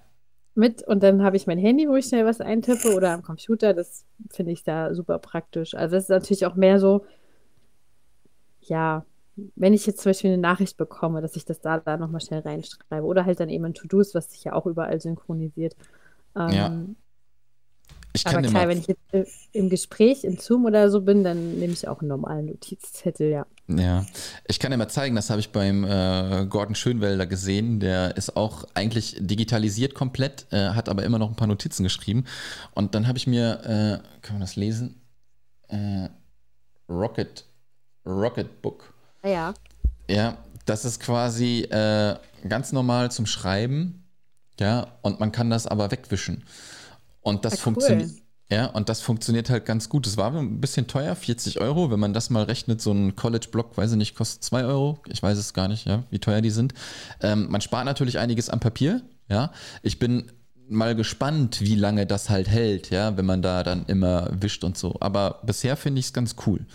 mit 0.60 0.84
und 0.84 1.02
dann 1.02 1.24
habe 1.24 1.38
ich 1.38 1.48
mein 1.48 1.58
Handy, 1.58 1.88
wo 1.90 1.96
ich 1.96 2.06
schnell 2.06 2.26
was 2.26 2.42
eintippe 2.42 2.94
oder 2.94 3.12
am 3.14 3.24
Computer. 3.24 3.74
Das 3.74 4.06
finde 4.30 4.52
ich 4.52 4.64
da 4.64 4.94
super 4.94 5.18
praktisch. 5.20 5.74
Also 5.74 5.96
das 5.96 6.04
ist 6.04 6.10
natürlich 6.10 6.46
auch 6.46 6.56
mehr 6.56 6.80
so, 6.80 7.06
ja, 8.62 9.06
wenn 9.56 9.74
ich 9.74 9.86
jetzt 9.88 10.02
zum 10.02 10.10
Beispiel 10.12 10.32
eine 10.32 10.42
Nachricht 10.42 10.78
bekomme, 10.78 11.22
dass 11.22 11.36
ich 11.36 11.46
das 11.46 11.62
da, 11.62 11.80
da 11.80 11.98
nochmal 11.98 12.22
schnell 12.22 12.42
reinschreibe 12.42 13.06
oder 13.06 13.26
halt 13.26 13.40
dann 13.40 13.50
eben 13.50 13.66
in 13.66 13.74
To-Dos, 13.74 14.14
was 14.14 14.32
sich 14.32 14.44
ja 14.44 14.54
auch 14.54 14.66
überall 14.66 15.00
synchronisiert. 15.00 15.76
Ähm, 16.36 16.50
Ja. 16.50 16.86
Ich 18.20 18.28
aber 18.28 18.42
klar, 18.42 18.68
wenn 18.68 18.80
ich 18.80 18.88
jetzt 18.88 19.50
im 19.54 19.70
Gespräch 19.70 20.24
in 20.24 20.38
Zoom 20.38 20.66
oder 20.66 20.90
so 20.90 21.02
bin, 21.02 21.24
dann 21.24 21.60
nehme 21.60 21.74
ich 21.74 21.88
auch 21.88 22.00
einen 22.02 22.10
normalen 22.10 22.48
Notizzettel, 22.48 23.30
ja. 23.30 23.46
ja, 23.68 24.06
ich 24.48 24.60
kann 24.60 24.72
dir 24.72 24.78
mal 24.78 24.90
zeigen, 24.90 25.16
das 25.16 25.30
habe 25.30 25.40
ich 25.40 25.52
beim 25.52 25.84
äh, 25.84 26.46
Gordon 26.48 26.76
Schönwelder 26.76 27.26
gesehen, 27.26 27.80
der 27.80 28.18
ist 28.18 28.36
auch 28.36 28.66
eigentlich 28.74 29.16
digitalisiert 29.20 29.94
komplett, 29.94 30.48
äh, 30.52 30.70
hat 30.70 30.90
aber 30.90 31.04
immer 31.04 31.20
noch 31.20 31.30
ein 31.30 31.36
paar 31.36 31.48
Notizen 31.48 31.84
geschrieben 31.84 32.26
und 32.74 32.96
dann 32.96 33.08
habe 33.08 33.18
ich 33.18 33.28
mir, 33.28 34.02
äh, 34.04 34.22
kann 34.22 34.36
man 34.36 34.42
das 34.42 34.56
lesen? 34.56 35.02
Äh, 35.68 36.10
Rocket, 36.90 37.46
Rocket 38.06 38.62
Book. 38.62 38.94
Ja, 39.24 39.54
Ja, 40.10 40.38
das 40.66 40.86
ist 40.86 41.00
quasi 41.00 41.62
äh, 41.62 42.16
ganz 42.48 42.72
normal 42.72 43.12
zum 43.12 43.26
Schreiben. 43.26 44.04
Ja, 44.60 44.88
und 45.02 45.20
man 45.20 45.32
kann 45.32 45.50
das 45.50 45.68
aber 45.68 45.90
wegwischen. 45.90 46.44
Und 47.22 47.46
das 47.46 47.54
Ah, 47.54 47.56
cool. 47.58 47.62
funktioniert. 47.74 48.12
Ja, 48.52 48.66
und 48.66 48.90
das 48.90 49.02
funktioniert 49.02 49.50
halt 49.52 49.66
ganz 49.66 49.90
gut. 49.90 50.08
Es 50.08 50.18
war 50.18 50.34
ein 50.36 50.60
bisschen 50.60 50.88
teuer, 50.88 51.16
40 51.16 51.62
Euro. 51.62 51.92
Wenn 51.92 52.00
man 52.00 52.14
das 52.14 52.32
mal 52.32 52.44
rechnet, 52.44 52.82
so 52.82 52.92
ein 52.92 53.16
College-Block, 53.16 53.78
weiß 53.78 53.92
ich 53.92 53.98
nicht, 53.98 54.16
kostet 54.16 54.44
2 54.44 54.66
Euro. 54.66 55.00
Ich 55.08 55.22
weiß 55.22 55.38
es 55.38 55.54
gar 55.54 55.68
nicht, 55.68 55.86
ja, 55.86 56.04
wie 56.10 56.18
teuer 56.18 56.42
die 56.42 56.50
sind. 56.50 56.74
Ähm, 57.22 57.48
man 57.52 57.62
spart 57.62 57.86
natürlich 57.86 58.18
einiges 58.18 58.50
am 58.50 58.60
Papier. 58.60 59.02
Ja, 59.28 59.52
ich 59.84 60.00
bin 60.00 60.32
mal 60.68 60.96
gespannt, 60.96 61.62
wie 61.62 61.76
lange 61.76 62.08
das 62.08 62.30
halt 62.32 62.48
hält, 62.48 62.90
ja, 62.90 63.16
wenn 63.18 63.26
man 63.26 63.44
da 63.44 63.62
dann 63.62 63.86
immer 63.86 64.30
wischt 64.32 64.64
und 64.64 64.78
so. 64.78 64.96
Aber 65.00 65.42
bisher 65.44 65.78
finde 65.78 66.00
ich 66.00 66.08
es 66.08 66.14
ganz 66.14 66.36
cool. 66.48 66.66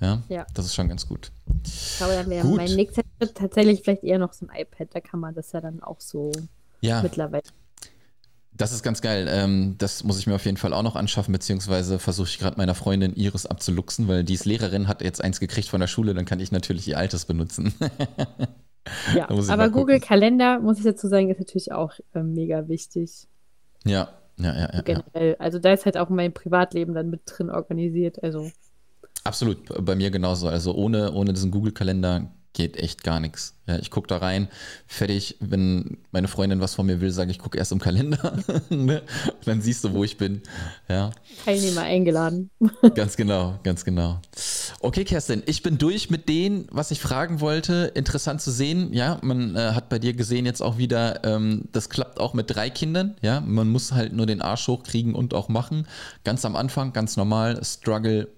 Ja, 0.00 0.22
Ja. 0.28 0.46
das 0.52 0.66
ist 0.66 0.74
schon 0.74 0.88
ganz 0.88 1.08
gut. 1.08 1.30
ich 1.64 1.94
glaube, 1.96 2.14
dann 2.14 2.28
wäre 2.28 2.46
mein 2.48 2.74
nächster 2.74 3.02
Schritt 3.18 3.34
tatsächlich 3.34 3.80
vielleicht 3.82 4.02
eher 4.04 4.18
noch 4.18 4.32
so 4.34 4.46
ein 4.46 4.60
iPad. 4.60 4.88
Da 4.92 5.00
kann 5.00 5.20
man 5.20 5.34
das 5.34 5.52
ja 5.52 5.62
dann 5.62 5.82
auch 5.82 6.00
so 6.02 6.32
Ja. 6.82 7.00
mittlerweile. 7.00 7.44
Das 8.56 8.72
ist 8.72 8.82
ganz 8.82 9.00
geil. 9.02 9.26
Ähm, 9.28 9.74
das 9.78 10.04
muss 10.04 10.18
ich 10.18 10.26
mir 10.26 10.36
auf 10.36 10.44
jeden 10.44 10.56
Fall 10.56 10.72
auch 10.72 10.82
noch 10.82 10.94
anschaffen, 10.94 11.32
beziehungsweise 11.32 11.98
versuche 11.98 12.28
ich 12.28 12.38
gerade 12.38 12.56
meiner 12.56 12.74
Freundin 12.74 13.14
Iris 13.14 13.46
abzuluxen, 13.46 14.06
weil 14.06 14.22
die 14.22 14.34
ist 14.34 14.44
Lehrerin, 14.44 14.86
hat 14.86 15.02
jetzt 15.02 15.22
eins 15.22 15.40
gekriegt 15.40 15.68
von 15.68 15.80
der 15.80 15.88
Schule, 15.88 16.14
dann 16.14 16.24
kann 16.24 16.38
ich 16.38 16.52
natürlich 16.52 16.86
ihr 16.88 16.98
altes 16.98 17.24
benutzen. 17.24 17.74
Ja, 19.14 19.30
aber. 19.48 19.70
Google 19.70 19.98
Kalender, 19.98 20.60
muss 20.60 20.76
ich 20.76 20.84
dazu 20.84 21.08
sagen, 21.08 21.30
ist 21.30 21.38
natürlich 21.38 21.72
auch 21.72 21.92
ähm, 22.14 22.34
mega 22.34 22.68
wichtig. 22.68 23.26
ja, 23.86 24.10
ja, 24.36 24.52
ja, 24.52 24.54
ja, 24.54 24.70
ja. 24.74 24.80
Generell. 24.82 25.36
Also 25.38 25.58
da 25.58 25.72
ist 25.72 25.86
halt 25.86 25.96
auch 25.96 26.10
mein 26.10 26.34
Privatleben 26.34 26.92
dann 26.92 27.08
mit 27.08 27.22
drin 27.24 27.48
organisiert. 27.48 28.22
Also 28.22 28.50
Absolut, 29.22 29.58
bei 29.84 29.94
mir 29.94 30.10
genauso. 30.10 30.48
Also 30.48 30.74
ohne, 30.74 31.12
ohne 31.12 31.32
diesen 31.32 31.50
Google-Kalender 31.50 32.30
geht 32.54 32.76
echt 32.76 33.04
gar 33.04 33.20
nichts. 33.20 33.54
Ja, 33.66 33.78
ich 33.78 33.90
gucke 33.90 34.06
da 34.06 34.18
rein, 34.18 34.48
fertig. 34.86 35.36
Wenn 35.40 35.98
meine 36.12 36.28
Freundin 36.28 36.60
was 36.60 36.74
von 36.74 36.86
mir 36.86 37.00
will, 37.00 37.10
sage 37.10 37.30
ich, 37.30 37.38
gucke 37.38 37.58
erst 37.58 37.72
im 37.72 37.80
Kalender. 37.80 38.36
ne? 38.70 39.02
Dann 39.44 39.62
siehst 39.62 39.84
du, 39.84 39.92
wo 39.92 40.04
ich 40.04 40.16
bin. 40.18 40.42
Ja. 40.88 41.10
Teilnehmer 41.44 41.82
eingeladen. 41.82 42.50
Ganz 42.94 43.16
genau, 43.16 43.58
ganz 43.62 43.84
genau. 43.84 44.20
Okay, 44.80 45.04
Kerstin, 45.04 45.42
ich 45.46 45.62
bin 45.62 45.78
durch 45.78 46.10
mit 46.10 46.28
denen, 46.28 46.66
was 46.70 46.90
ich 46.90 47.00
fragen 47.00 47.40
wollte. 47.40 47.90
Interessant 47.94 48.40
zu 48.40 48.50
sehen, 48.50 48.92
ja, 48.92 49.18
man 49.22 49.56
äh, 49.56 49.72
hat 49.72 49.88
bei 49.88 49.98
dir 49.98 50.12
gesehen 50.12 50.46
jetzt 50.46 50.62
auch 50.62 50.78
wieder, 50.78 51.24
ähm, 51.24 51.64
das 51.72 51.88
klappt 51.88 52.20
auch 52.20 52.34
mit 52.34 52.54
drei 52.54 52.70
Kindern, 52.70 53.16
ja, 53.22 53.40
man 53.40 53.68
muss 53.68 53.92
halt 53.92 54.12
nur 54.12 54.26
den 54.26 54.42
Arsch 54.42 54.68
hochkriegen 54.68 55.14
und 55.14 55.34
auch 55.34 55.48
machen. 55.48 55.86
Ganz 56.22 56.44
am 56.44 56.54
Anfang, 56.54 56.92
ganz 56.92 57.16
normal, 57.16 57.62
Struggle. 57.64 58.28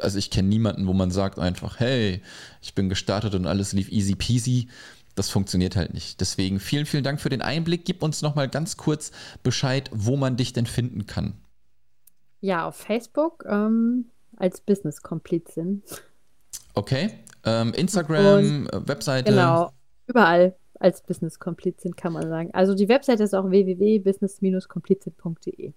Also 0.00 0.18
ich 0.18 0.30
kenne 0.30 0.48
niemanden, 0.48 0.86
wo 0.86 0.92
man 0.92 1.10
sagt 1.10 1.38
einfach, 1.38 1.80
hey, 1.80 2.22
ich 2.62 2.74
bin 2.74 2.88
gestartet 2.88 3.34
und 3.34 3.46
alles 3.46 3.72
lief 3.72 3.90
easy 3.90 4.14
peasy. 4.14 4.68
Das 5.14 5.30
funktioniert 5.30 5.76
halt 5.76 5.94
nicht. 5.94 6.20
Deswegen 6.20 6.60
vielen, 6.60 6.86
vielen 6.86 7.04
Dank 7.04 7.20
für 7.20 7.28
den 7.28 7.42
Einblick. 7.42 7.84
Gib 7.84 8.02
uns 8.02 8.22
nochmal 8.22 8.48
ganz 8.48 8.76
kurz 8.76 9.12
Bescheid, 9.42 9.90
wo 9.92 10.16
man 10.16 10.36
dich 10.36 10.52
denn 10.52 10.66
finden 10.66 11.06
kann. 11.06 11.34
Ja, 12.40 12.66
auf 12.66 12.76
Facebook 12.76 13.44
ähm, 13.48 14.06
als 14.36 14.60
Business-Komplizin. 14.60 15.82
Okay. 16.74 17.10
Ähm, 17.44 17.72
Instagram, 17.74 18.68
äh, 18.68 18.88
Webseite. 18.88 19.30
Genau, 19.30 19.72
überall. 20.06 20.56
als 20.80 21.02
Business-Komplizin, 21.02 21.94
kann 21.96 22.12
man 22.12 22.28
sagen. 22.28 22.50
Also 22.52 22.74
die 22.74 22.88
Webseite 22.88 23.22
ist 23.22 23.34
auch 23.34 23.48
www.business-komplizin.de. 23.48 25.72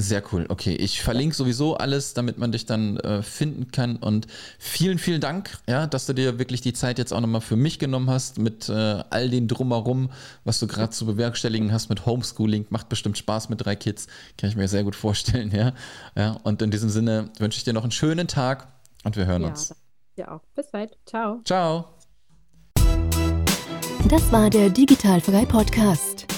Sehr 0.00 0.22
cool. 0.32 0.46
Okay, 0.48 0.76
ich 0.76 1.02
verlinke 1.02 1.34
sowieso 1.34 1.76
alles, 1.76 2.14
damit 2.14 2.38
man 2.38 2.52
dich 2.52 2.66
dann 2.66 2.98
äh, 2.98 3.20
finden 3.20 3.72
kann. 3.72 3.96
Und 3.96 4.28
vielen, 4.56 4.96
vielen 4.96 5.20
Dank, 5.20 5.58
ja, 5.66 5.88
dass 5.88 6.06
du 6.06 6.12
dir 6.12 6.38
wirklich 6.38 6.60
die 6.60 6.72
Zeit 6.72 6.98
jetzt 6.98 7.12
auch 7.12 7.20
nochmal 7.20 7.40
für 7.40 7.56
mich 7.56 7.80
genommen 7.80 8.08
hast 8.08 8.38
mit 8.38 8.68
äh, 8.68 9.02
all 9.10 9.28
den 9.28 9.48
drumherum, 9.48 10.10
was 10.44 10.60
du 10.60 10.68
gerade 10.68 10.90
zu 10.90 11.04
bewerkstelligen 11.04 11.72
hast 11.72 11.88
mit 11.88 12.06
Homeschooling. 12.06 12.66
Macht 12.70 12.88
bestimmt 12.88 13.18
Spaß 13.18 13.48
mit 13.48 13.64
drei 13.64 13.74
Kids, 13.74 14.06
kann 14.36 14.48
ich 14.48 14.56
mir 14.56 14.68
sehr 14.68 14.84
gut 14.84 14.94
vorstellen, 14.94 15.50
ja. 15.54 15.72
ja 16.16 16.38
und 16.44 16.62
in 16.62 16.70
diesem 16.70 16.90
Sinne 16.90 17.30
wünsche 17.40 17.58
ich 17.58 17.64
dir 17.64 17.72
noch 17.72 17.82
einen 17.82 17.90
schönen 17.90 18.28
Tag 18.28 18.68
und 19.02 19.16
wir 19.16 19.26
hören 19.26 19.42
ja, 19.42 19.48
uns. 19.48 19.74
Ja, 20.16 20.30
auch. 20.30 20.42
Bis 20.54 20.70
bald. 20.70 20.96
Ciao. 21.06 21.40
Ciao. 21.44 21.86
Das 24.08 24.30
war 24.30 24.48
der 24.48 24.70
Digitalfrei 24.70 25.44
Podcast. 25.44 26.37